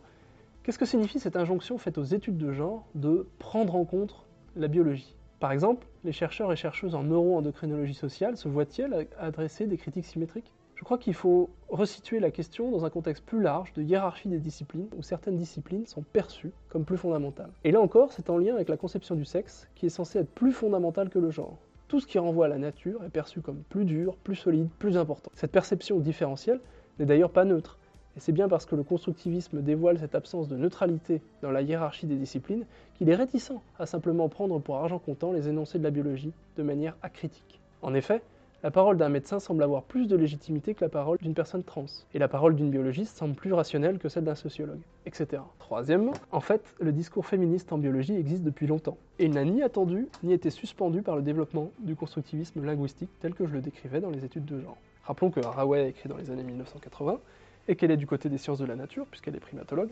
qu'est-ce 0.65 0.79
que 0.81 0.85
signifie 0.85 1.21
cette 1.21 1.37
injonction 1.37 1.79
faite 1.79 1.99
aux 1.99 2.03
études 2.03 2.37
de 2.37 2.51
genre 2.51 2.85
de 2.97 3.29
prendre 3.39 3.77
en 3.77 3.85
compte 3.85 4.27
la 4.57 4.67
biologie? 4.67 5.15
Par 5.39 5.53
exemple, 5.53 5.87
les 6.03 6.12
chercheurs 6.12 6.53
et 6.53 6.57
chercheuses 6.57 6.97
en 6.97 7.05
neuroendocrinologie 7.05 7.95
sociale 7.95 8.37
se 8.37 8.49
voient-ils 8.49 9.07
adresser 9.21 9.69
des 9.69 9.77
critiques 9.77 10.07
symétriques? 10.07 10.53
Je 10.83 10.85
crois 10.85 10.99
qu'il 10.99 11.15
faut 11.15 11.49
resituer 11.69 12.19
la 12.19 12.33
question 12.33 12.73
dans 12.73 12.85
un 12.85 12.91
contexte 12.91 13.25
plus 13.25 13.41
large 13.41 13.73
de 13.75 13.85
hiérarchie 13.85 14.29
des 14.29 14.41
disciplines, 14.41 14.89
où 14.99 15.03
certaines 15.05 15.37
disciplines 15.37 15.87
sont 15.87 16.03
perçues 16.03 16.51
comme 16.71 16.85
plus 16.85 16.97
fondamentales. 16.97 17.53
Et 17.62 17.71
là 17.71 17.81
encore, 17.81 18.12
c'est 18.12 18.29
en 18.31 18.37
lien 18.37 18.57
avec 18.57 18.69
la 18.69 18.77
conception 18.77 19.15
du 19.15 19.25
sexe, 19.25 19.69
qui 19.77 19.87
est 19.87 19.91
censée 19.91 20.19
être 20.19 20.35
plus 20.35 20.51
fondamentale 20.51 21.09
que 21.09 21.21
le 21.21 21.31
genre. 21.31 21.57
Tout 21.87 22.01
ce 22.01 22.09
qui 22.09 22.19
renvoie 22.19 22.47
à 22.47 22.49
la 22.49 22.59
nature 22.59 23.05
est 23.05 23.11
perçu 23.11 23.41
comme 23.43 23.62
plus 23.69 23.85
dur, 23.85 24.17
plus 24.25 24.35
solide, 24.35 24.71
plus 24.81 24.97
important. 24.97 25.31
Cette 25.37 25.53
perception 25.53 26.01
différentielle 26.01 26.59
n'est 26.99 27.07
d'ailleurs 27.07 27.31
pas 27.31 27.45
neutre. 27.45 27.79
Et 28.17 28.21
c'est 28.21 28.33
bien 28.33 28.49
parce 28.49 28.67
que 28.67 28.75
le 28.75 28.83
constructivisme 28.83 29.62
dévoile 29.62 30.01
cette 30.01 30.17
absence 30.17 30.49
de 30.49 30.57
neutralité 30.57 31.23
dans 31.43 31.53
la 31.53 31.62
hiérarchie 31.62 32.09
des 32.09 32.17
disciplines 32.17 32.67
qu'il 32.95 33.09
est 33.09 33.15
réticent 33.15 33.53
à 33.79 33.87
simplement 33.87 34.29
prendre 34.29 34.59
pour 34.59 34.79
argent 34.79 34.99
comptant 34.99 35.31
les 35.31 35.49
énoncés 35.49 35.79
de 35.79 35.85
la 35.85 35.91
biologie 35.91 36.33
de 36.57 36.65
manière 36.65 36.97
acritique. 37.03 37.61
En 37.83 37.95
effet, 37.95 38.21
la 38.62 38.71
parole 38.71 38.97
d'un 38.97 39.09
médecin 39.09 39.40
semble 39.40 39.64
avoir 39.64 39.83
plus 39.83 40.07
de 40.07 40.14
légitimité 40.14 40.75
que 40.75 40.85
la 40.85 40.88
parole 40.88 41.19
d'une 41.19 41.35
personne 41.35 41.64
trans, 41.64 41.87
et 42.14 42.21
la 42.21 42.28
parole 42.28 42.54
d'une 42.54 42.71
biologiste 42.71 43.16
semble 43.16 43.35
plus 43.35 43.52
rationnelle 43.52 43.99
que 43.99 44.09
celle 44.09 44.23
d'un 44.23 44.37
sociologue, 44.37 44.81
etc. 45.04 45.42
Troisièmement, 45.59 46.12
en 46.31 46.40
fait, 46.40 46.62
le 46.78 46.92
discours 46.92 47.26
féministe 47.26 47.73
en 47.73 47.78
biologie 47.78 48.14
existe 48.14 48.45
depuis 48.45 48.69
longtemps, 48.69 48.99
et 49.19 49.25
il 49.25 49.33
n'a 49.33 49.45
ni 49.45 49.62
attendu 49.62 50.07
ni 50.23 50.33
été 50.33 50.50
suspendu 50.50 51.02
par 51.02 51.16
le 51.16 51.23
développement 51.23 51.73
du 51.81 51.97
constructivisme 51.97 52.64
linguistique 52.64 53.11
tel 53.21 53.35
que 53.35 53.47
je 53.47 53.52
le 53.52 53.61
décrivais 53.61 54.00
dans 54.00 54.11
les 54.11 54.25
études 54.25 54.45
de 54.45 54.61
genre. 54.61 54.76
Rappelons 55.04 55.31
que 55.31 55.40
Haraway 55.40 55.81
a 55.81 55.88
écrit 55.88 56.09
dans 56.09 56.16
les 56.16 56.31
années 56.31 56.45
1980, 56.45 57.19
et 57.66 57.75
qu'elle 57.75 57.90
est 57.90 57.97
du 57.97 58.07
côté 58.07 58.28
des 58.28 58.38
sciences 58.38 58.59
de 58.59 58.64
la 58.64 58.76
nature, 58.76 59.07
puisqu'elle 59.07 59.35
est 59.35 59.40
primatologue, 59.40 59.90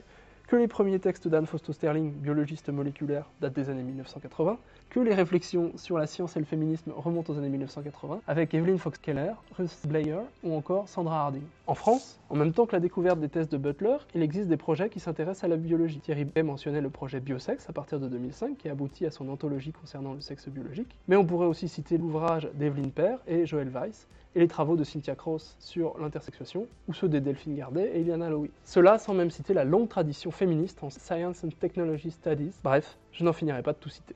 que 0.50 0.56
les 0.56 0.66
premiers 0.66 0.98
textes 0.98 1.28
d'Anne 1.28 1.46
Fausto-Sterling, 1.46 2.10
biologiste 2.10 2.70
moléculaire, 2.70 3.30
datent 3.40 3.52
des 3.52 3.70
années 3.70 3.84
1980, 3.84 4.58
que 4.88 4.98
les 4.98 5.14
réflexions 5.14 5.70
sur 5.76 5.96
la 5.96 6.08
science 6.08 6.36
et 6.36 6.40
le 6.40 6.44
féminisme 6.44 6.90
remontent 6.90 7.32
aux 7.32 7.38
années 7.38 7.50
1980, 7.50 8.22
avec 8.26 8.52
Evelyn 8.52 8.76
Fox-Keller, 8.76 9.34
Ruth 9.56 9.86
Blair 9.86 10.18
ou 10.42 10.56
encore 10.56 10.88
Sandra 10.88 11.20
Harding. 11.20 11.44
En 11.68 11.76
France, 11.76 12.18
en 12.30 12.34
même 12.34 12.52
temps 12.52 12.66
que 12.66 12.72
la 12.72 12.80
découverte 12.80 13.20
des 13.20 13.28
tests 13.28 13.52
de 13.52 13.58
Butler, 13.58 13.98
il 14.12 14.22
existe 14.22 14.48
des 14.48 14.56
projets 14.56 14.88
qui 14.88 14.98
s'intéressent 14.98 15.44
à 15.44 15.48
la 15.48 15.56
biologie. 15.56 16.00
Thierry 16.00 16.24
Bay 16.24 16.42
mentionnait 16.42 16.80
le 16.80 16.90
projet 16.90 17.20
Biosex 17.20 17.70
à 17.70 17.72
partir 17.72 18.00
de 18.00 18.08
2005, 18.08 18.56
qui 18.58 18.68
aboutit 18.68 19.06
à 19.06 19.12
son 19.12 19.28
anthologie 19.28 19.70
concernant 19.70 20.14
le 20.14 20.20
sexe 20.20 20.48
biologique, 20.48 20.96
mais 21.06 21.14
on 21.14 21.24
pourrait 21.24 21.46
aussi 21.46 21.68
citer 21.68 21.96
l'ouvrage 21.96 22.50
d'Evelyn 22.54 22.88
Pear 22.88 23.20
et 23.28 23.46
Joël 23.46 23.68
Weiss, 23.68 24.08
et 24.34 24.40
les 24.40 24.48
travaux 24.48 24.76
de 24.76 24.84
Cynthia 24.84 25.14
Cross 25.14 25.56
sur 25.58 25.98
l'intersexuation, 25.98 26.66
ou 26.88 26.94
ceux 26.94 27.08
des 27.08 27.20
Delphine 27.20 27.56
Gardet 27.56 27.90
et 27.94 28.00
Iliana 28.00 28.30
Lowy. 28.30 28.50
Cela 28.64 28.98
sans 28.98 29.14
même 29.14 29.30
citer 29.30 29.54
la 29.54 29.64
longue 29.64 29.88
tradition 29.88 30.30
féministe 30.30 30.82
en 30.82 30.90
Science 30.90 31.44
and 31.44 31.50
Technology 31.58 32.10
Studies. 32.10 32.52
Bref, 32.62 32.96
je 33.12 33.24
n'en 33.24 33.32
finirai 33.32 33.62
pas 33.62 33.72
de 33.72 33.78
tout 33.78 33.88
citer. 33.88 34.14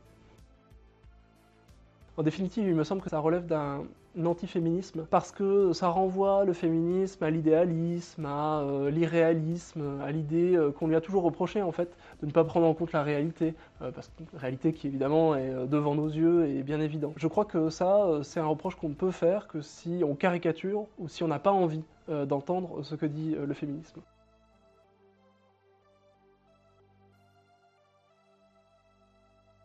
En 2.16 2.23
définitive, 2.23 2.68
il 2.68 2.76
me 2.76 2.85
semble 2.85 3.02
que 3.02 3.11
ça 3.11 3.18
relève 3.18 3.44
d'un 3.47 3.83
antiféminisme 4.25 5.04
parce 5.11 5.33
que 5.33 5.73
ça 5.73 5.88
renvoie 5.88 6.44
le 6.44 6.52
féminisme 6.52 7.25
à 7.25 7.30
l'idéalisme, 7.30 8.25
à 8.25 8.61
euh, 8.61 8.88
l'irréalisme, 8.88 10.00
à 10.00 10.12
l'idée 10.12 10.54
euh, 10.54 10.71
qu'on 10.71 10.87
lui 10.87 10.94
a 10.94 11.00
toujours 11.00 11.25
reproché 11.25 11.61
en 11.61 11.73
fait 11.73 11.90
de 12.21 12.26
ne 12.26 12.30
pas 12.30 12.44
prendre 12.44 12.68
en 12.68 12.75
compte 12.75 12.92
la 12.92 13.02
réalité, 13.02 13.54
euh, 13.83 13.90
parce 13.90 14.09
que 14.09 14.38
réalité 14.38 14.73
qui 14.73 14.87
évidemment 14.87 15.35
est 15.35 15.66
devant 15.66 15.97
nos 15.97 16.06
yeux 16.06 16.47
et 16.47 16.62
bien 16.62 16.80
évident. 16.80 17.12
Je 17.16 17.26
crois 17.26 17.47
que 17.47 17.68
ça, 17.68 18.06
c'est 18.23 18.38
un 18.38 18.47
reproche 18.47 18.76
qu'on 18.76 18.90
ne 18.90 18.94
peut 18.94 19.11
faire 19.11 19.49
que 19.49 19.61
si 19.61 20.02
on 20.06 20.14
caricature 20.14 20.87
ou 21.00 21.09
si 21.09 21.25
on 21.25 21.28
n'a 21.28 21.40
pas 21.40 21.52
envie 21.52 21.83
d'entendre 22.09 22.85
ce 22.85 22.94
que 22.94 23.06
dit 23.06 23.35
le 23.35 23.54
féminisme. 23.54 24.00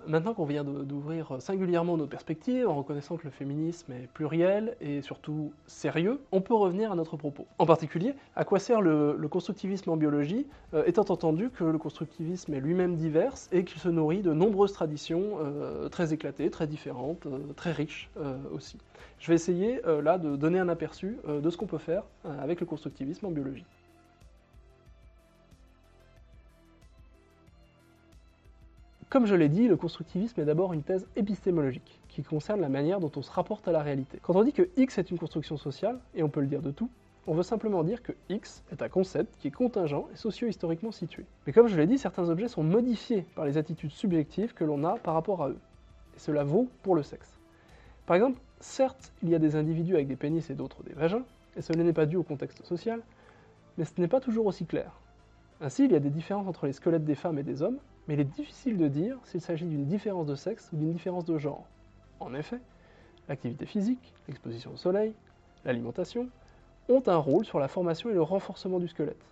Maintenant 0.09 0.33
qu'on 0.33 0.45
vient 0.45 0.63
d'ouvrir 0.63 1.35
singulièrement 1.37 1.95
nos 1.95 2.07
perspectives, 2.07 2.67
en 2.67 2.73
reconnaissant 2.73 3.15
que 3.15 3.25
le 3.25 3.29
féminisme 3.29 3.91
est 3.91 4.07
pluriel 4.11 4.75
et 4.81 5.03
surtout 5.03 5.53
sérieux, 5.67 6.19
on 6.31 6.41
peut 6.41 6.55
revenir 6.55 6.91
à 6.91 6.95
notre 6.95 7.15
propos. 7.15 7.45
En 7.59 7.67
particulier, 7.67 8.15
à 8.35 8.43
quoi 8.43 8.57
sert 8.57 8.81
le, 8.81 9.27
constructivisme 9.29 9.91
en 9.91 9.97
biologie, 9.97 10.47
euh, 10.73 10.83
étant 10.87 11.05
entendu 11.09 11.51
que 11.51 11.63
le 11.63 11.77
constructivisme 11.77 12.51
est 12.55 12.59
lui-même 12.59 12.95
divers 12.95 13.35
et 13.51 13.63
qu'il 13.63 13.79
se 13.79 13.87
nourrit 13.87 14.23
de 14.23 14.33
nombreuses 14.33 14.73
traditions 14.73 15.37
euh, 15.41 15.89
très 15.89 16.11
éclatées, 16.11 16.49
très 16.49 16.65
différentes, 16.65 17.27
euh, 17.27 17.37
très 17.55 17.71
riches 17.71 18.09
aussi. 18.51 18.79
Je 19.19 19.27
vais 19.27 19.35
essayer 19.35 19.79
là 20.01 20.17
de 20.17 20.35
donner 20.35 20.57
un 20.57 20.69
aperçu 20.69 21.17
de 21.27 21.49
ce 21.49 21.57
qu'on 21.57 21.67
peut 21.67 21.77
faire 21.77 22.03
avec 22.41 22.61
le 22.61 22.65
constructivisme 22.65 23.27
en 23.27 23.31
biologie. 23.31 23.65
Comme 29.09 29.25
je 29.25 29.33
l'ai 29.33 29.49
dit, 29.49 29.67
le 29.67 29.75
constructivisme 29.75 30.39
est 30.39 30.45
d'abord 30.45 30.71
une 30.71 30.83
thèse 30.83 31.07
épistémologique, 31.15 31.99
qui 32.09 32.21
concerne 32.21 32.61
la 32.61 32.69
manière 32.69 32.99
dont 32.99 33.11
on 33.15 33.23
se 33.23 33.31
rapporte 33.31 33.67
à 33.67 33.71
la 33.71 33.81
réalité. 33.81 34.19
Quand 34.21 34.35
on 34.35 34.43
dit 34.43 34.53
que 34.53 34.69
X 34.77 34.99
est 34.99 35.09
une 35.09 35.17
construction 35.17 35.57
sociale, 35.57 35.97
et 36.13 36.21
on 36.21 36.29
peut 36.29 36.41
le 36.41 36.45
dire 36.45 36.61
de 36.61 36.69
tout, 36.69 36.91
on 37.25 37.33
veut 37.33 37.41
simplement 37.41 37.83
dire 37.83 38.03
que 38.03 38.11
X 38.29 38.63
est 38.71 38.83
un 38.83 38.87
concept 38.87 39.35
qui 39.39 39.47
est 39.47 39.51
contingent 39.51 40.07
et 40.13 40.15
socio-historiquement 40.15 40.91
situé. 40.91 41.25
Mais 41.47 41.53
comme 41.53 41.65
je 41.65 41.75
l'ai 41.75 41.87
dit, 41.87 41.97
certains 41.97 42.29
objets 42.29 42.49
sont 42.49 42.61
modifiés 42.61 43.25
par 43.33 43.45
les 43.45 43.57
attitudes 43.57 43.91
subjectives 43.91 44.53
que 44.53 44.63
l'on 44.63 44.83
a 44.83 44.97
par 44.97 45.15
rapport 45.15 45.43
à 45.43 45.49
eux. 45.49 45.57
et 46.15 46.19
cela 46.19 46.43
vaut 46.43 46.69
pour 46.83 46.93
le 46.93 47.01
sexe. 47.01 47.39
Par 48.05 48.15
exemple, 48.15 48.39
certes, 48.59 49.11
il 49.23 49.29
y 49.29 49.35
a 49.35 49.39
des 49.39 49.55
individus 49.55 49.95
avec 49.95 50.07
des 50.07 50.17
pénis 50.17 50.47
et 50.51 50.53
d'autres 50.53 50.83
des 50.83 50.93
vagins, 50.93 51.23
et 51.57 51.63
cela 51.63 51.83
n'est 51.83 51.93
pas 51.93 52.05
dû 52.05 52.15
au 52.15 52.23
contexte 52.23 52.63
social, 52.63 53.01
mais 53.79 53.85
ce 53.85 53.99
n'est 53.99 54.07
pas 54.07 54.19
toujours 54.19 54.45
aussi 54.45 54.67
clair. 54.67 54.91
Ainsi, 55.61 55.85
il 55.85 55.93
y 55.93 55.95
a 55.95 55.99
des 55.99 56.11
différences 56.11 56.47
entre 56.47 56.67
les 56.67 56.73
squelettes 56.73 57.05
des 57.05 57.15
femmes 57.15 57.39
et 57.39 57.43
des 57.43 57.63
hommes, 57.63 57.79
mais 58.09 58.15
il 58.15 58.21
est 58.21 58.23
difficile 58.23 58.75
de 58.77 58.87
dire 58.87 59.19
s'il 59.23 59.39
s'agit 59.39 59.67
d'une 59.67 59.85
différence 59.85 60.25
de 60.25 60.33
sexe 60.33 60.71
ou 60.73 60.77
d'une 60.77 60.91
différence 60.91 61.25
de 61.25 61.37
genre. 61.37 61.67
En 62.19 62.33
effet, 62.33 62.59
l'activité 63.27 63.67
physique, 63.67 64.15
l'exposition 64.27 64.71
au 64.73 64.77
soleil, 64.77 65.13
l'alimentation, 65.63 66.27
ont 66.89 67.03
un 67.05 67.17
rôle 67.17 67.45
sur 67.45 67.59
la 67.59 67.67
formation 67.67 68.09
et 68.09 68.13
le 68.13 68.23
renforcement 68.23 68.79
du 68.79 68.87
squelette. 68.87 69.23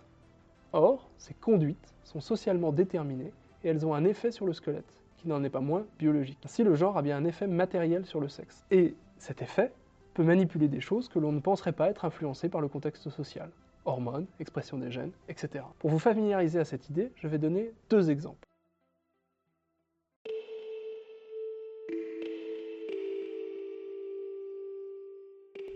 Or, 0.72 1.10
ces 1.18 1.34
conduites 1.34 1.92
sont 2.04 2.20
socialement 2.20 2.70
déterminées 2.70 3.32
et 3.64 3.68
elles 3.68 3.84
ont 3.84 3.94
un 3.94 4.04
effet 4.04 4.30
sur 4.30 4.46
le 4.46 4.52
squelette, 4.52 5.02
qui 5.16 5.26
n'en 5.26 5.42
est 5.42 5.50
pas 5.50 5.58
moins 5.58 5.84
biologique. 5.98 6.38
Ainsi, 6.44 6.62
le 6.62 6.76
genre 6.76 6.96
a 6.96 7.02
bien 7.02 7.16
un 7.16 7.24
effet 7.24 7.48
matériel 7.48 8.06
sur 8.06 8.20
le 8.20 8.28
sexe. 8.28 8.64
Et 8.70 8.94
cet 9.16 9.42
effet 9.42 9.72
peut 10.14 10.22
manipuler 10.22 10.68
des 10.68 10.80
choses 10.80 11.08
que 11.08 11.18
l'on 11.18 11.32
ne 11.32 11.40
penserait 11.40 11.72
pas 11.72 11.90
être 11.90 12.04
influencées 12.04 12.48
par 12.48 12.60
le 12.60 12.68
contexte 12.68 13.10
social. 13.10 13.50
Hormones, 13.86 14.26
expression 14.38 14.78
des 14.78 14.92
gènes, 14.92 15.12
etc. 15.28 15.64
Pour 15.80 15.90
vous 15.90 15.98
familiariser 15.98 16.60
à 16.60 16.64
cette 16.64 16.88
idée, 16.90 17.10
je 17.16 17.26
vais 17.26 17.38
donner 17.38 17.72
deux 17.90 18.08
exemples. 18.08 18.47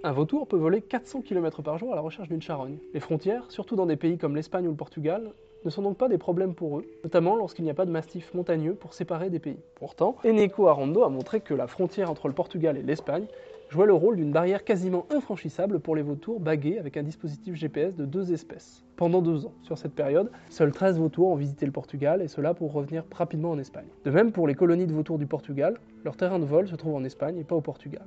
Un 0.05 0.11
vautour 0.11 0.49
peut 0.49 0.57
voler 0.57 0.81
400 0.81 1.23
km 1.23 1.63
par 1.63 1.79
jour 1.79 1.93
à 1.93 1.95
la 1.95 2.01
recherche 2.01 2.29
d'une 2.29 2.43
charogne. 2.43 2.79
Les 2.93 2.99
frontières, 2.99 3.45
surtout 3.51 3.77
dans 3.77 3.87
des 3.87 3.95
pays 3.95 4.19
comme 4.19 4.35
l'Espagne 4.35 4.67
ou 4.67 4.71
le 4.71 4.77
Portugal, 4.77 5.33
ne 5.65 5.71
sont 5.71 5.83
donc 5.83 5.97
pas 5.97 6.09
des 6.09 6.19
problèmes 6.19 6.57
pour 6.57 6.81
eux, 6.81 6.85
notamment 7.05 7.37
lorsqu'il 7.37 7.65
n'y 7.65 7.71
a 7.71 7.75
pas 7.75 7.87
de 7.87 7.93
massif 7.93 8.35
montagneux 8.35 8.75
pour 8.75 8.95
séparer 8.95 9.31
des 9.31 9.39
pays. 9.39 9.61
Pourtant, 9.77 10.17
Eneco 10.25 10.67
Arondo 10.67 11.05
a 11.05 11.09
montré 11.09 11.41
que 11.41 11.55
la 11.55 11.69
frontière 11.69 12.11
entre 12.11 12.27
le 12.27 12.35
Portugal 12.35 12.77
et 12.77 12.83
l'Espagne 12.83 13.27
jouait 13.71 13.87
le 13.87 13.95
rôle 13.95 14.17
d'une 14.17 14.33
barrière 14.33 14.65
quasiment 14.65 15.07
infranchissable 15.15 15.79
pour 15.79 15.95
les 15.95 16.03
vautours 16.03 16.41
bagués 16.41 16.81
avec 16.81 16.97
un 16.97 17.05
dispositif 17.05 17.55
GPS 17.55 17.95
de 17.95 18.05
deux 18.05 18.33
espèces. 18.33 18.85
Pendant 18.97 19.23
deux 19.23 19.47
ans. 19.47 19.55
Sur 19.63 19.79
cette 19.79 19.95
période, 19.95 20.33
seuls 20.51 20.73
13 20.73 20.99
vautours 20.99 21.29
ont 21.29 21.37
visité 21.37 21.65
le 21.65 21.71
Portugal, 21.71 22.23
et 22.23 22.29
cela 22.29 22.55
pour 22.55 22.73
revenir 22.73 23.05
rapidement 23.13 23.53
en 23.53 23.59
Espagne. 23.61 23.87
De 24.05 24.11
même 24.11 24.33
pour 24.33 24.49
les 24.49 24.57
colonies 24.57 24.87
de 24.87 24.93
vautours 24.93 25.19
du 25.19 25.27
Portugal, 25.27 25.79
leur 26.05 26.17
terrain 26.17 26.41
de 26.41 26.45
vol 26.45 26.67
se 26.67 26.75
trouve 26.75 26.97
en 26.97 27.05
Espagne 27.05 27.39
et 27.39 27.45
pas 27.45 27.55
au 27.55 27.61
Portugal. 27.61 28.03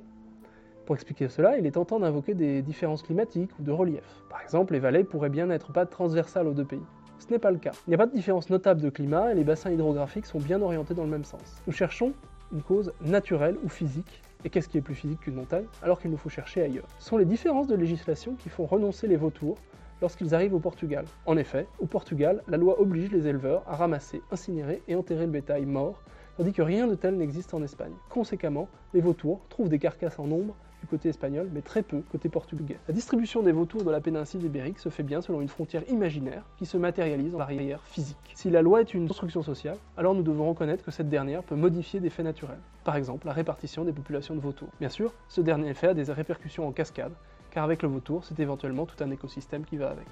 Pour 0.86 0.94
expliquer 0.94 1.28
cela, 1.28 1.58
il 1.58 1.66
est 1.66 1.72
tentant 1.72 1.98
d'invoquer 1.98 2.34
des 2.34 2.62
différences 2.62 3.02
climatiques 3.02 3.50
ou 3.58 3.64
de 3.64 3.72
relief. 3.72 4.04
Par 4.30 4.40
exemple, 4.40 4.72
les 4.72 4.78
vallées 4.78 5.02
pourraient 5.02 5.30
bien 5.30 5.46
n'être 5.46 5.72
pas 5.72 5.84
transversales 5.84 6.46
aux 6.46 6.52
deux 6.52 6.64
pays. 6.64 6.82
Ce 7.18 7.28
n'est 7.28 7.40
pas 7.40 7.50
le 7.50 7.58
cas. 7.58 7.72
Il 7.86 7.90
n'y 7.90 7.96
a 7.96 7.98
pas 7.98 8.06
de 8.06 8.12
différence 8.12 8.50
notable 8.50 8.80
de 8.80 8.88
climat 8.88 9.32
et 9.32 9.34
les 9.34 9.42
bassins 9.42 9.72
hydrographiques 9.72 10.26
sont 10.26 10.38
bien 10.38 10.62
orientés 10.62 10.94
dans 10.94 11.02
le 11.02 11.10
même 11.10 11.24
sens. 11.24 11.60
Nous 11.66 11.72
cherchons 11.72 12.12
une 12.52 12.62
cause 12.62 12.92
naturelle 13.00 13.56
ou 13.64 13.68
physique. 13.68 14.22
Et 14.44 14.50
qu'est-ce 14.50 14.68
qui 14.68 14.78
est 14.78 14.80
plus 14.80 14.94
physique 14.94 15.18
qu'une 15.20 15.34
montagne 15.34 15.64
alors 15.82 15.98
qu'il 15.98 16.12
nous 16.12 16.16
faut 16.16 16.28
chercher 16.28 16.62
ailleurs? 16.62 16.86
Ce 17.00 17.08
sont 17.08 17.16
les 17.16 17.24
différences 17.24 17.66
de 17.66 17.74
législation 17.74 18.36
qui 18.36 18.48
font 18.48 18.64
renoncer 18.64 19.08
les 19.08 19.16
vautours 19.16 19.58
lorsqu'ils 20.00 20.36
arrivent 20.36 20.54
au 20.54 20.60
Portugal. 20.60 21.04
En 21.24 21.36
effet, 21.36 21.66
au 21.80 21.86
Portugal, 21.86 22.44
la 22.46 22.58
loi 22.58 22.80
oblige 22.80 23.10
les 23.10 23.26
éleveurs 23.26 23.64
à 23.66 23.74
ramasser, 23.74 24.22
incinérer 24.30 24.82
et 24.86 24.94
enterrer 24.94 25.26
le 25.26 25.32
bétail 25.32 25.66
mort, 25.66 26.00
tandis 26.36 26.52
que 26.52 26.62
rien 26.62 26.86
de 26.86 26.94
tel 26.94 27.16
n'existe 27.16 27.54
en 27.54 27.62
Espagne. 27.64 27.94
Conséquemment, 28.08 28.68
les 28.94 29.00
vautours 29.00 29.40
trouvent 29.48 29.68
des 29.68 29.80
carcasses 29.80 30.20
en 30.20 30.28
nombre 30.28 30.54
côté 30.86 31.08
espagnol, 31.08 31.48
mais 31.52 31.60
très 31.60 31.82
peu 31.82 32.02
côté 32.10 32.28
portugais. 32.28 32.78
La 32.88 32.94
distribution 32.94 33.42
des 33.42 33.52
vautours 33.52 33.84
de 33.84 33.90
la 33.90 34.00
péninsule 34.00 34.44
ibérique 34.44 34.78
se 34.78 34.88
fait 34.88 35.02
bien 35.02 35.20
selon 35.20 35.40
une 35.40 35.48
frontière 35.48 35.82
imaginaire 35.88 36.44
qui 36.58 36.66
se 36.66 36.76
matérialise 36.76 37.34
en 37.34 37.38
barrière 37.38 37.82
physique. 37.84 38.16
Si 38.34 38.50
la 38.50 38.62
loi 38.62 38.80
est 38.80 38.94
une 38.94 39.08
construction 39.08 39.42
sociale, 39.42 39.76
alors 39.96 40.14
nous 40.14 40.22
devons 40.22 40.48
reconnaître 40.48 40.84
que 40.84 40.90
cette 40.90 41.08
dernière 41.08 41.42
peut 41.42 41.56
modifier 41.56 42.00
des 42.00 42.10
faits 42.10 42.24
naturels. 42.24 42.60
Par 42.84 42.96
exemple, 42.96 43.26
la 43.26 43.32
répartition 43.32 43.84
des 43.84 43.92
populations 43.92 44.34
de 44.34 44.40
vautours. 44.40 44.68
Bien 44.80 44.88
sûr, 44.88 45.12
ce 45.28 45.40
dernier 45.40 45.70
effet 45.70 45.88
a 45.88 45.94
des 45.94 46.10
répercussions 46.12 46.66
en 46.66 46.72
cascade, 46.72 47.12
car 47.50 47.64
avec 47.64 47.82
le 47.82 47.88
vautour, 47.88 48.24
c'est 48.24 48.38
éventuellement 48.40 48.86
tout 48.86 49.02
un 49.02 49.10
écosystème 49.10 49.64
qui 49.64 49.76
va 49.76 49.90
avec. 49.90 50.06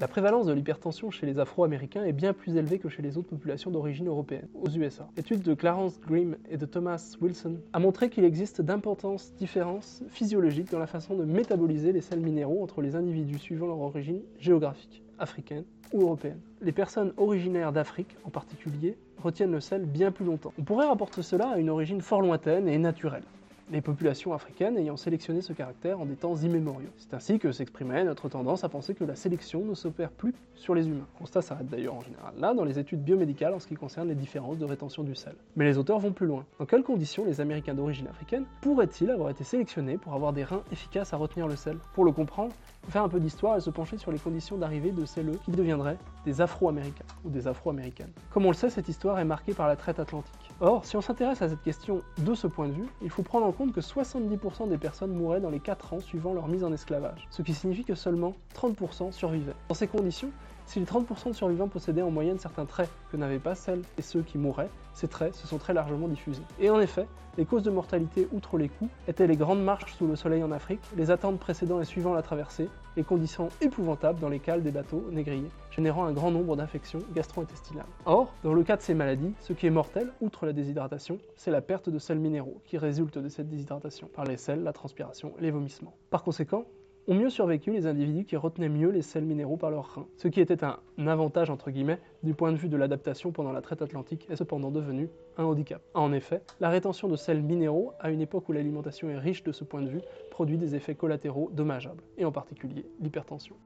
La 0.00 0.08
prévalence 0.08 0.46
de 0.46 0.54
l'hypertension 0.54 1.10
chez 1.10 1.26
les 1.26 1.38
Afro-Américains 1.38 2.04
est 2.04 2.14
bien 2.14 2.32
plus 2.32 2.56
élevée 2.56 2.78
que 2.78 2.88
chez 2.88 3.02
les 3.02 3.18
autres 3.18 3.28
populations 3.28 3.70
d'origine 3.70 4.08
européenne, 4.08 4.48
aux 4.54 4.70
USA. 4.70 5.06
L'étude 5.14 5.42
de 5.42 5.52
Clarence 5.52 6.00
Grimm 6.00 6.38
et 6.48 6.56
de 6.56 6.64
Thomas 6.64 7.18
Wilson 7.20 7.58
a 7.74 7.78
montré 7.78 8.08
qu'il 8.08 8.24
existe 8.24 8.62
d'importantes 8.62 9.34
différences 9.36 10.02
physiologiques 10.08 10.70
dans 10.70 10.78
la 10.78 10.86
façon 10.86 11.16
de 11.16 11.26
métaboliser 11.26 11.92
les 11.92 12.00
sels 12.00 12.20
minéraux 12.20 12.62
entre 12.62 12.80
les 12.80 12.96
individus 12.96 13.38
suivant 13.38 13.66
leur 13.66 13.80
origine 13.80 14.22
géographique, 14.38 15.02
africaine 15.18 15.64
ou 15.92 16.00
européenne. 16.00 16.40
Les 16.62 16.72
personnes 16.72 17.12
originaires 17.18 17.72
d'Afrique, 17.72 18.16
en 18.24 18.30
particulier, 18.30 18.96
retiennent 19.18 19.52
le 19.52 19.60
sel 19.60 19.84
bien 19.84 20.12
plus 20.12 20.24
longtemps. 20.24 20.54
On 20.58 20.64
pourrait 20.64 20.86
rapporter 20.86 21.20
cela 21.20 21.50
à 21.50 21.58
une 21.58 21.68
origine 21.68 22.00
fort 22.00 22.22
lointaine 22.22 22.68
et 22.68 22.78
naturelle 22.78 23.24
les 23.70 23.80
populations 23.80 24.32
africaines 24.32 24.76
ayant 24.76 24.96
sélectionné 24.96 25.42
ce 25.42 25.52
caractère 25.52 26.00
en 26.00 26.06
des 26.06 26.16
temps 26.16 26.36
immémoriaux. 26.36 26.90
C'est 26.96 27.14
ainsi 27.14 27.38
que 27.38 27.52
s'exprimait 27.52 28.04
notre 28.04 28.28
tendance 28.28 28.64
à 28.64 28.68
penser 28.68 28.94
que 28.94 29.04
la 29.04 29.14
sélection 29.14 29.64
ne 29.64 29.74
s'opère 29.74 30.10
plus 30.10 30.34
sur 30.54 30.74
les 30.74 30.88
humains. 30.88 31.06
Constat 31.18 31.42
s'arrête 31.42 31.68
d'ailleurs 31.68 31.94
en 31.94 32.00
général 32.00 32.34
là 32.38 32.54
dans 32.54 32.64
les 32.64 32.78
études 32.78 33.02
biomédicales 33.02 33.54
en 33.54 33.60
ce 33.60 33.66
qui 33.66 33.74
concerne 33.74 34.08
les 34.08 34.14
différences 34.14 34.58
de 34.58 34.64
rétention 34.64 35.02
du 35.02 35.14
sel. 35.14 35.34
Mais 35.56 35.64
les 35.64 35.78
auteurs 35.78 35.98
vont 35.98 36.12
plus 36.12 36.26
loin. 36.26 36.44
Dans 36.58 36.66
quelles 36.66 36.82
conditions 36.82 37.24
les 37.24 37.40
Américains 37.40 37.74
d'origine 37.74 38.08
africaine 38.08 38.44
pourraient-ils 38.60 39.10
avoir 39.10 39.30
été 39.30 39.44
sélectionnés 39.44 39.98
pour 39.98 40.14
avoir 40.14 40.32
des 40.32 40.44
reins 40.44 40.62
efficaces 40.72 41.12
à 41.12 41.16
retenir 41.16 41.46
le 41.46 41.56
sel? 41.56 41.76
Pour 41.94 42.04
le 42.04 42.12
comprendre, 42.12 42.52
faire 42.88 43.04
un 43.04 43.08
peu 43.08 43.20
d'histoire 43.20 43.56
et 43.56 43.60
se 43.60 43.70
pencher 43.70 43.98
sur 43.98 44.10
les 44.10 44.18
conditions 44.18 44.56
d'arrivée 44.56 44.90
de 44.90 45.04
celles 45.04 45.38
qui 45.44 45.52
deviendraient 45.52 45.98
des 46.24 46.40
Afro-Américains 46.40 47.04
ou 47.24 47.30
des 47.30 47.48
Afro-Américaines. 47.48 48.12
Comme 48.30 48.46
on 48.46 48.50
le 48.50 48.54
sait, 48.54 48.70
cette 48.70 48.88
histoire 48.88 49.18
est 49.18 49.24
marquée 49.24 49.54
par 49.54 49.68
la 49.68 49.76
traite 49.76 49.98
atlantique. 49.98 50.50
Or, 50.60 50.84
si 50.84 50.96
on 50.96 51.00
s'intéresse 51.00 51.40
à 51.40 51.48
cette 51.48 51.62
question 51.62 52.02
de 52.18 52.34
ce 52.34 52.46
point 52.46 52.68
de 52.68 52.72
vue, 52.72 52.86
il 53.02 53.10
faut 53.10 53.22
prendre 53.22 53.46
en 53.46 53.52
compte 53.52 53.72
que 53.72 53.80
70% 53.80 54.68
des 54.68 54.76
personnes 54.76 55.12
mouraient 55.12 55.40
dans 55.40 55.50
les 55.50 55.60
4 55.60 55.94
ans 55.94 56.00
suivant 56.00 56.34
leur 56.34 56.48
mise 56.48 56.64
en 56.64 56.72
esclavage, 56.72 57.26
ce 57.30 57.40
qui 57.42 57.54
signifie 57.54 57.84
que 57.84 57.94
seulement 57.94 58.34
30% 58.54 59.12
survivaient. 59.12 59.54
Dans 59.68 59.74
ces 59.74 59.86
conditions, 59.86 60.30
si 60.70 60.78
les 60.78 60.86
30% 60.86 61.30
de 61.30 61.32
survivants 61.32 61.66
possédaient 61.66 62.00
en 62.00 62.12
moyenne 62.12 62.38
certains 62.38 62.64
traits 62.64 62.88
que 63.10 63.16
n'avaient 63.16 63.40
pas 63.40 63.56
celles 63.56 63.82
et 63.98 64.02
ceux 64.02 64.22
qui 64.22 64.38
mouraient, 64.38 64.70
ces 64.94 65.08
traits 65.08 65.34
se 65.34 65.48
sont 65.48 65.58
très 65.58 65.74
largement 65.74 66.06
diffusés. 66.06 66.44
Et 66.60 66.70
en 66.70 66.78
effet, 66.78 67.08
les 67.38 67.44
causes 67.44 67.64
de 67.64 67.72
mortalité 67.72 68.28
outre 68.30 68.56
les 68.56 68.68
coups 68.68 68.88
étaient 69.08 69.26
les 69.26 69.36
grandes 69.36 69.64
marches 69.64 69.94
sous 69.94 70.06
le 70.06 70.14
soleil 70.14 70.44
en 70.44 70.52
Afrique, 70.52 70.80
les 70.96 71.10
attentes 71.10 71.40
précédant 71.40 71.80
et 71.80 71.84
suivant 71.84 72.14
la 72.14 72.22
traversée, 72.22 72.68
les 72.96 73.02
conditions 73.02 73.48
épouvantables 73.60 74.20
dans 74.20 74.28
les 74.28 74.38
cales 74.38 74.62
des 74.62 74.70
bateaux 74.70 75.04
négriers, 75.10 75.50
générant 75.72 76.04
un 76.04 76.12
grand 76.12 76.30
nombre 76.30 76.54
d'infections 76.54 77.00
gastro-intestinales. 77.16 77.86
Or, 78.04 78.32
dans 78.44 78.54
le 78.54 78.62
cas 78.62 78.76
de 78.76 78.82
ces 78.82 78.94
maladies, 78.94 79.34
ce 79.40 79.52
qui 79.52 79.66
est 79.66 79.70
mortel, 79.70 80.12
outre 80.20 80.46
la 80.46 80.52
déshydratation, 80.52 81.18
c'est 81.34 81.50
la 81.50 81.62
perte 81.62 81.90
de 81.90 81.98
sels 81.98 82.20
minéraux 82.20 82.60
qui 82.64 82.78
résulte 82.78 83.18
de 83.18 83.28
cette 83.28 83.48
déshydratation, 83.48 84.08
par 84.14 84.24
les 84.24 84.36
sels, 84.36 84.62
la 84.62 84.72
transpiration 84.72 85.32
et 85.40 85.42
les 85.42 85.50
vomissements. 85.50 85.94
Par 86.10 86.22
conséquent, 86.22 86.64
ont 87.10 87.14
mieux 87.14 87.28
survécu 87.28 87.72
les 87.72 87.86
individus 87.86 88.24
qui 88.24 88.36
retenaient 88.36 88.68
mieux 88.68 88.90
les 88.90 89.02
sels 89.02 89.24
minéraux 89.24 89.56
par 89.56 89.72
leurs 89.72 89.94
reins, 89.94 90.06
ce 90.16 90.28
qui 90.28 90.40
était 90.40 90.62
un 90.62 90.78
avantage 91.08 91.50
entre 91.50 91.72
guillemets 91.72 91.98
du 92.22 92.34
point 92.34 92.52
de 92.52 92.56
vue 92.56 92.68
de 92.68 92.76
l'adaptation 92.76 93.32
pendant 93.32 93.50
la 93.50 93.60
traite 93.62 93.82
atlantique 93.82 94.28
est 94.30 94.36
cependant 94.36 94.70
devenu 94.70 95.08
un 95.36 95.42
handicap. 95.42 95.82
En 95.94 96.12
effet, 96.12 96.40
la 96.60 96.70
rétention 96.70 97.08
de 97.08 97.16
sels 97.16 97.42
minéraux 97.42 97.94
à 97.98 98.12
une 98.12 98.20
époque 98.20 98.48
où 98.48 98.52
l'alimentation 98.52 99.10
est 99.10 99.18
riche 99.18 99.42
de 99.42 99.50
ce 99.50 99.64
point 99.64 99.82
de 99.82 99.88
vue 99.88 100.02
produit 100.30 100.56
des 100.56 100.76
effets 100.76 100.94
collatéraux 100.94 101.50
dommageables, 101.52 102.02
et 102.16 102.24
en 102.24 102.30
particulier 102.30 102.86
l'hypertension. 103.00 103.56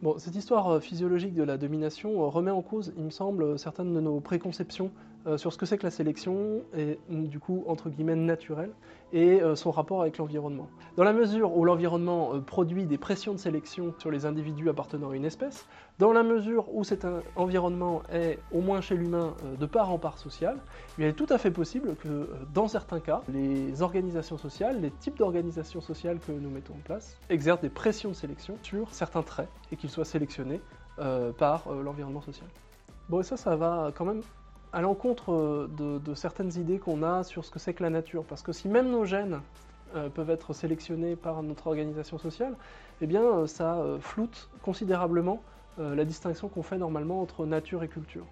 Bon, 0.00 0.16
cette 0.18 0.36
histoire 0.36 0.68
euh, 0.70 0.80
physiologique 0.80 1.34
de 1.34 1.42
la 1.42 1.58
domination 1.58 2.22
euh, 2.22 2.28
remet 2.28 2.50
en 2.50 2.62
cause, 2.62 2.94
il 2.96 3.04
me 3.04 3.10
semble, 3.10 3.58
certaines 3.58 3.92
de 3.92 4.00
nos 4.00 4.20
préconceptions 4.20 4.90
euh, 5.26 5.38
sur 5.38 5.52
ce 5.52 5.58
que 5.58 5.66
c'est 5.66 5.76
que 5.76 5.82
la 5.82 5.90
sélection, 5.90 6.62
et 6.76 6.98
du 7.08 7.40
coup, 7.40 7.64
entre 7.66 7.90
guillemets, 7.90 8.14
naturelle, 8.14 8.70
et 9.12 9.42
euh, 9.42 9.56
son 9.56 9.72
rapport 9.72 10.00
avec 10.02 10.18
l'environnement. 10.18 10.68
Dans 10.96 11.02
la 11.02 11.12
mesure 11.12 11.56
où 11.56 11.64
l'environnement 11.64 12.34
euh, 12.34 12.40
produit 12.40 12.86
des 12.86 12.98
pressions 12.98 13.32
de 13.32 13.38
sélection 13.38 13.92
sur 13.98 14.10
les 14.10 14.24
individus 14.24 14.68
appartenant 14.68 15.10
à 15.10 15.16
une 15.16 15.24
espèce, 15.24 15.66
dans 15.98 16.12
la 16.12 16.22
mesure 16.22 16.72
où 16.72 16.84
cet 16.84 17.06
environnement 17.34 18.02
est, 18.12 18.38
au 18.52 18.60
moins 18.60 18.80
chez 18.80 18.96
l'humain, 18.96 19.34
de 19.58 19.66
part 19.66 19.90
en 19.90 19.98
part 19.98 20.18
social, 20.18 20.58
il 20.98 21.04
est 21.04 21.12
tout 21.12 21.26
à 21.30 21.38
fait 21.38 21.50
possible 21.50 21.96
que, 21.96 22.28
dans 22.52 22.68
certains 22.68 23.00
cas, 23.00 23.22
les 23.28 23.82
organisations 23.82 24.36
sociales, 24.36 24.80
les 24.80 24.90
types 24.90 25.16
d'organisations 25.18 25.80
sociales 25.80 26.18
que 26.18 26.32
nous 26.32 26.50
mettons 26.50 26.74
en 26.74 26.84
place, 26.84 27.16
exercent 27.30 27.62
des 27.62 27.70
pressions 27.70 28.10
de 28.10 28.14
sélection 28.14 28.58
sur 28.62 28.92
certains 28.92 29.22
traits, 29.22 29.48
et 29.72 29.76
qu'ils 29.76 29.90
soient 29.90 30.04
sélectionnés 30.04 30.60
par 31.38 31.64
l'environnement 31.72 32.22
social. 32.22 32.48
Bon, 33.08 33.20
et 33.20 33.22
ça, 33.22 33.36
ça 33.36 33.56
va 33.56 33.90
quand 33.94 34.04
même 34.04 34.22
à 34.76 34.82
l'encontre 34.82 35.32
euh, 35.32 36.00
de, 36.04 36.14
certaines 36.14 36.52
idées 36.58 36.78
qu'on 36.78 37.02
a 37.02 37.24
sur 37.24 37.46
ce 37.46 37.50
que 37.50 37.58
c'est 37.58 37.72
que 37.72 37.82
la 37.82 37.88
nature. 37.88 38.24
Parce 38.24 38.42
que 38.42 38.52
si 38.52 38.68
même 38.68 38.90
nos 38.90 39.06
gènes 39.06 39.40
euh, 39.94 40.10
peuvent 40.10 40.28
être 40.28 40.52
sélectionnés 40.52 41.16
par 41.16 41.42
notre 41.42 41.68
organisation 41.68 42.18
sociale, 42.18 42.54
eh 43.00 43.06
bien 43.06 43.22
euh, 43.22 43.46
ça 43.46 43.82
floute 44.00 44.50
considérablement 44.62 45.40
la 45.78 46.06
distinction 46.06 46.48
qu'on 46.48 46.62
fait 46.62 46.78
normalement 46.78 47.20
entre 47.20 47.44
nature 47.44 47.82
et 47.82 47.88
culture. 47.88 48.24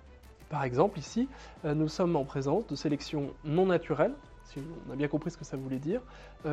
Par 0.49 0.65
exemple, 0.65 0.99
ici, 0.99 1.29
nous 1.63 1.89
sommes 1.89 2.17
en 2.17 2.25
présence 2.25 2.67
de 2.69 2.75
sélections 2.75 3.35
non 3.45 3.67
naturelles, 3.67 4.15
si 4.45 4.61
on 4.89 4.93
a 4.95 4.97
bien 4.97 5.09
compris 5.09 5.31
ce 5.31 5.37
que 5.37 5.45
ça 5.45 5.59
voulait 5.59 5.79
dire, 5.79 6.01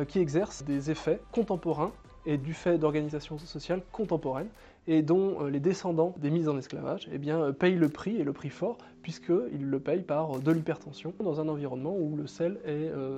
qui 0.06 0.18
exercent 0.18 0.64
des 0.64 0.90
effets 0.90 1.18
contemporains 1.32 1.92
est 2.26 2.36
du 2.36 2.54
fait 2.54 2.78
d'organisations 2.78 3.38
sociales 3.38 3.82
contemporaines 3.92 4.48
et 4.86 5.02
dont 5.02 5.42
euh, 5.42 5.50
les 5.50 5.60
descendants 5.60 6.14
des 6.18 6.30
mises 6.30 6.48
en 6.48 6.58
esclavage 6.58 7.08
eh 7.12 7.30
euh, 7.30 7.52
payent 7.52 7.76
le 7.76 7.88
prix, 7.88 8.16
et 8.16 8.24
le 8.24 8.32
prix 8.32 8.50
fort, 8.50 8.78
puisqu'ils 9.02 9.64
le 9.64 9.80
payent 9.80 10.02
par 10.02 10.40
de 10.40 10.50
l'hypertension 10.50 11.12
dans 11.22 11.40
un 11.40 11.48
environnement 11.48 11.96
où 11.96 12.16
le 12.16 12.26
sel 12.26 12.58
est 12.64 12.90
euh, 12.90 13.16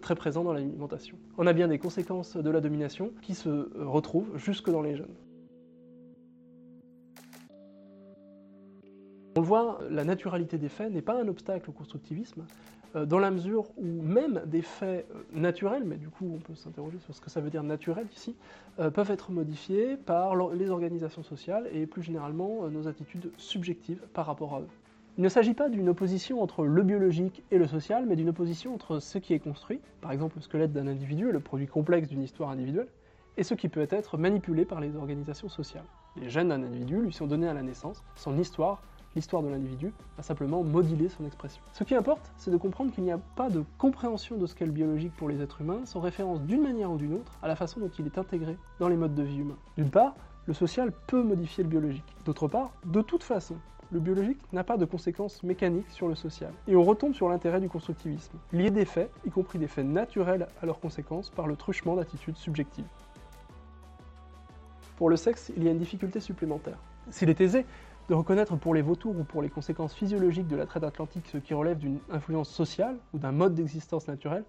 très 0.00 0.14
présent 0.14 0.44
dans 0.44 0.52
l'alimentation. 0.52 1.16
On 1.38 1.46
a 1.46 1.52
bien 1.52 1.68
des 1.68 1.78
conséquences 1.78 2.36
de 2.36 2.50
la 2.50 2.60
domination 2.60 3.10
qui 3.22 3.34
se 3.34 3.70
retrouvent 3.78 4.36
jusque 4.36 4.70
dans 4.70 4.82
les 4.82 4.96
jeunes. 4.96 5.14
On 9.38 9.40
le 9.40 9.46
voit, 9.46 9.78
la 9.88 10.02
naturalité 10.02 10.58
des 10.58 10.68
faits 10.68 10.92
n'est 10.92 11.00
pas 11.00 11.14
un 11.14 11.28
obstacle 11.28 11.70
au 11.70 11.72
constructivisme, 11.72 12.44
euh, 12.96 13.06
dans 13.06 13.20
la 13.20 13.30
mesure 13.30 13.66
où 13.76 13.86
même 13.86 14.42
des 14.46 14.62
faits 14.62 15.06
euh, 15.14 15.22
naturels, 15.32 15.84
mais 15.86 15.94
du 15.94 16.08
coup 16.08 16.28
on 16.34 16.40
peut 16.40 16.56
s'interroger 16.56 16.98
sur 16.98 17.14
ce 17.14 17.20
que 17.20 17.30
ça 17.30 17.40
veut 17.40 17.48
dire 17.48 17.62
naturel 17.62 18.08
ici, 18.12 18.34
euh, 18.80 18.90
peuvent 18.90 19.12
être 19.12 19.30
modifiés 19.30 19.96
par 19.96 20.34
les 20.54 20.70
organisations 20.70 21.22
sociales 21.22 21.68
et 21.72 21.86
plus 21.86 22.02
généralement 22.02 22.68
nos 22.68 22.88
attitudes 22.88 23.30
subjectives 23.36 24.00
par 24.12 24.26
rapport 24.26 24.56
à 24.56 24.60
eux. 24.62 24.68
Il 25.18 25.22
ne 25.22 25.28
s'agit 25.28 25.54
pas 25.54 25.68
d'une 25.68 25.88
opposition 25.88 26.42
entre 26.42 26.64
le 26.64 26.82
biologique 26.82 27.44
et 27.52 27.58
le 27.58 27.68
social, 27.68 28.06
mais 28.08 28.16
d'une 28.16 28.30
opposition 28.30 28.74
entre 28.74 28.98
ce 28.98 29.18
qui 29.18 29.34
est 29.34 29.38
construit, 29.38 29.78
par 30.00 30.10
exemple 30.10 30.34
le 30.34 30.42
squelette 30.42 30.72
d'un 30.72 30.88
individu, 30.88 31.30
le 31.30 31.38
produit 31.38 31.68
complexe 31.68 32.08
d'une 32.08 32.24
histoire 32.24 32.50
individuelle, 32.50 32.88
et 33.36 33.44
ce 33.44 33.54
qui 33.54 33.68
peut 33.68 33.86
être 33.88 34.18
manipulé 34.18 34.64
par 34.64 34.80
les 34.80 34.96
organisations 34.96 35.48
sociales. 35.48 35.86
Les 36.16 36.28
gènes 36.28 36.48
d'un 36.48 36.64
individu 36.64 37.00
lui 37.00 37.12
sont 37.12 37.28
donnés 37.28 37.46
à 37.46 37.54
la 37.54 37.62
naissance, 37.62 38.02
son 38.16 38.36
histoire 38.36 38.82
l'histoire 39.14 39.42
de 39.42 39.48
l'individu 39.48 39.92
a 40.18 40.22
simplement 40.22 40.62
modulé 40.62 41.08
son 41.08 41.24
expression. 41.24 41.62
Ce 41.72 41.84
qui 41.84 41.94
importe, 41.94 42.32
c'est 42.36 42.50
de 42.50 42.56
comprendre 42.56 42.92
qu'il 42.92 43.04
n'y 43.04 43.12
a 43.12 43.18
pas 43.18 43.50
de 43.50 43.64
compréhension 43.78 44.36
de 44.36 44.46
ce 44.46 44.54
qu'est 44.54 44.66
le 44.66 44.72
biologique 44.72 45.14
pour 45.16 45.28
les 45.28 45.40
êtres 45.40 45.60
humains 45.60 45.80
sans 45.84 46.00
référence 46.00 46.40
d'une 46.42 46.62
manière 46.62 46.90
ou 46.90 46.96
d'une 46.96 47.14
autre 47.14 47.32
à 47.42 47.48
la 47.48 47.56
façon 47.56 47.80
dont 47.80 47.90
il 47.98 48.06
est 48.06 48.18
intégré 48.18 48.56
dans 48.78 48.88
les 48.88 48.96
modes 48.96 49.14
de 49.14 49.22
vie 49.22 49.38
humains. 49.38 49.58
D'une 49.76 49.90
part, 49.90 50.14
le 50.46 50.54
social 50.54 50.92
peut 51.06 51.22
modifier 51.22 51.64
le 51.64 51.70
biologique. 51.70 52.16
D'autre 52.24 52.48
part, 52.48 52.72
de 52.86 53.02
toute 53.02 53.22
façon, 53.22 53.56
le 53.90 54.00
biologique 54.00 54.40
n'a 54.52 54.64
pas 54.64 54.76
de 54.76 54.84
conséquences 54.84 55.42
mécaniques 55.42 55.90
sur 55.90 56.08
le 56.08 56.14
social. 56.14 56.52
Et 56.66 56.76
on 56.76 56.84
retombe 56.84 57.14
sur 57.14 57.28
l'intérêt 57.28 57.60
du 57.60 57.68
constructivisme, 57.68 58.38
lier 58.52 58.70
des 58.70 58.84
faits, 58.84 59.10
y 59.26 59.30
compris 59.30 59.58
des 59.58 59.66
faits 59.66 59.86
naturels 59.86 60.46
à 60.62 60.66
leurs 60.66 60.80
conséquences, 60.80 61.30
par 61.30 61.46
le 61.46 61.56
truchement 61.56 61.96
d'attitudes 61.96 62.36
subjectives. 62.36 62.84
Pour 64.96 65.08
le 65.08 65.16
sexe, 65.16 65.52
il 65.56 65.64
y 65.64 65.68
a 65.68 65.70
une 65.70 65.78
difficulté 65.78 66.20
supplémentaire. 66.20 66.78
S'il 67.10 67.30
est 67.30 67.40
aisé 67.40 67.64
de 68.08 68.14
reconnaître 68.14 68.56
pour 68.56 68.74
les 68.74 68.82
vautours 68.82 69.18
ou 69.18 69.24
pour 69.24 69.42
les 69.42 69.50
conséquences 69.50 69.94
physiologiques 69.94 70.48
de 70.48 70.56
la 70.56 70.66
traite 70.66 70.84
atlantique 70.84 71.26
ce 71.30 71.36
qui 71.36 71.52
relève 71.52 71.78
d'une 71.78 72.00
influence 72.10 72.48
sociale 72.48 72.96
ou 73.12 73.18
d'un 73.18 73.32
mode 73.32 73.54
d'existence 73.54 74.08
naturel, 74.08 74.44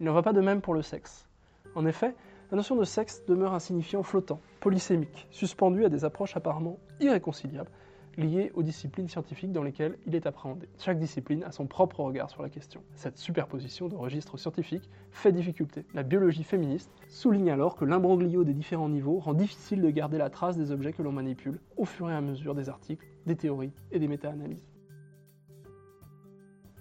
il 0.00 0.06
n'en 0.06 0.14
va 0.14 0.22
pas 0.22 0.32
de 0.32 0.40
même 0.40 0.62
pour 0.62 0.72
le 0.72 0.82
sexe. 0.82 1.26
En 1.74 1.84
effet, 1.84 2.14
la 2.50 2.56
notion 2.56 2.74
de 2.74 2.84
sexe 2.84 3.22
demeure 3.26 3.52
un 3.52 3.58
signifiant 3.58 4.02
flottant, 4.02 4.40
polysémique, 4.60 5.26
suspendu 5.30 5.84
à 5.84 5.90
des 5.90 6.04
approches 6.04 6.36
apparemment 6.36 6.78
irréconciliables, 7.00 7.70
liées 8.16 8.52
aux 8.54 8.62
disciplines 8.62 9.08
scientifiques 9.08 9.52
dans 9.52 9.62
lesquelles 9.62 9.98
il 10.06 10.14
est 10.14 10.26
appréhendé. 10.26 10.68
Chaque 10.78 10.98
discipline 10.98 11.44
a 11.44 11.52
son 11.52 11.66
propre 11.66 12.00
regard 12.00 12.30
sur 12.30 12.42
la 12.42 12.48
question. 12.48 12.82
Cette 12.94 13.18
superposition 13.18 13.88
de 13.88 13.94
registres 13.94 14.38
scientifiques 14.38 14.88
fait 15.10 15.32
difficulté. 15.32 15.84
La 15.94 16.02
biologie 16.02 16.44
féministe 16.44 16.90
souligne 17.08 17.50
alors 17.50 17.76
que 17.76 17.84
l'imbroglio 17.84 18.44
des 18.44 18.54
différents 18.54 18.88
niveaux 18.88 19.18
rend 19.18 19.34
difficile 19.34 19.82
de 19.82 19.90
garder 19.90 20.18
la 20.18 20.30
trace 20.30 20.56
des 20.56 20.70
objets 20.70 20.92
que 20.92 21.02
l'on 21.02 21.12
manipule 21.12 21.60
au 21.76 21.84
fur 21.84 22.10
et 22.10 22.14
à 22.14 22.20
mesure 22.20 22.54
des 22.54 22.68
articles, 22.68 23.06
des 23.26 23.36
théories 23.36 23.72
et 23.90 23.98
des 23.98 24.08
méta-analyses. 24.08 24.68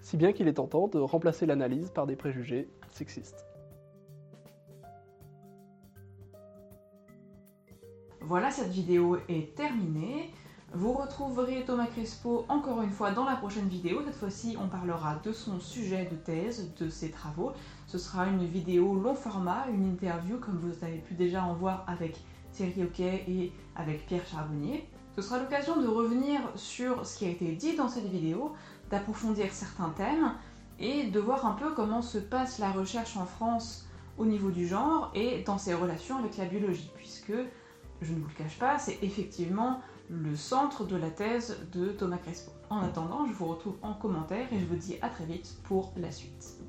Si 0.01 0.17
bien 0.17 0.33
qu'il 0.33 0.47
est 0.47 0.53
tentant 0.53 0.87
de 0.87 0.97
remplacer 0.97 1.45
l'analyse 1.45 1.91
par 1.91 2.07
des 2.07 2.15
préjugés 2.15 2.67
sexistes. 2.89 3.45
Voilà, 8.21 8.49
cette 8.49 8.69
vidéo 8.69 9.17
est 9.29 9.55
terminée. 9.55 10.31
Vous 10.73 10.93
retrouverez 10.93 11.65
Thomas 11.65 11.87
Crespo 11.87 12.45
encore 12.47 12.81
une 12.81 12.91
fois 12.91 13.11
dans 13.11 13.25
la 13.25 13.35
prochaine 13.35 13.67
vidéo. 13.67 14.01
Cette 14.05 14.15
fois-ci, 14.15 14.55
on 14.57 14.69
parlera 14.69 15.19
de 15.21 15.33
son 15.33 15.59
sujet 15.59 16.07
de 16.09 16.15
thèse, 16.15 16.73
de 16.79 16.87
ses 16.87 17.11
travaux. 17.11 17.51
Ce 17.87 17.97
sera 17.97 18.25
une 18.27 18.45
vidéo 18.45 18.95
long 18.95 19.13
format, 19.13 19.65
une 19.67 19.85
interview 19.85 20.37
comme 20.37 20.57
vous 20.59 20.71
avez 20.85 20.99
pu 20.99 21.13
déjà 21.13 21.43
en 21.43 21.55
voir 21.55 21.83
avec 21.87 22.21
Thierry 22.53 22.83
Hockey 22.83 23.25
et 23.27 23.51
avec 23.75 24.05
Pierre 24.05 24.25
Charbonnier. 24.25 24.87
Ce 25.17 25.21
sera 25.21 25.39
l'occasion 25.39 25.81
de 25.81 25.87
revenir 25.87 26.39
sur 26.55 27.05
ce 27.05 27.17
qui 27.17 27.25
a 27.25 27.29
été 27.29 27.51
dit 27.51 27.75
dans 27.75 27.89
cette 27.89 28.07
vidéo, 28.07 28.53
d'approfondir 28.89 29.51
certains 29.51 29.89
thèmes 29.89 30.35
et 30.79 31.07
de 31.07 31.19
voir 31.19 31.45
un 31.45 31.53
peu 31.55 31.73
comment 31.73 32.01
se 32.01 32.17
passe 32.17 32.59
la 32.59 32.71
recherche 32.71 33.17
en 33.17 33.25
France 33.25 33.89
au 34.17 34.25
niveau 34.25 34.51
du 34.51 34.65
genre 34.69 35.11
et 35.15 35.43
dans 35.43 35.57
ses 35.57 35.73
relations 35.73 36.17
avec 36.17 36.37
la 36.37 36.45
biologie, 36.45 36.89
puisque, 36.95 37.33
je 38.01 38.13
ne 38.13 38.19
vous 38.19 38.27
le 38.29 38.43
cache 38.43 38.57
pas, 38.57 38.79
c'est 38.79 38.99
effectivement 39.01 39.81
le 40.11 40.35
centre 40.35 40.83
de 40.83 40.97
la 40.97 41.09
thèse 41.09 41.57
de 41.71 41.87
Thomas 41.89 42.17
Crespo. 42.17 42.51
En 42.69 42.79
attendant, 42.79 43.25
je 43.25 43.33
vous 43.33 43.47
retrouve 43.47 43.77
en 43.81 43.93
commentaire 43.93 44.51
et 44.51 44.59
je 44.59 44.65
vous 44.65 44.75
dis 44.75 44.97
à 45.01 45.09
très 45.09 45.25
vite 45.25 45.55
pour 45.63 45.93
la 45.95 46.11
suite. 46.11 46.60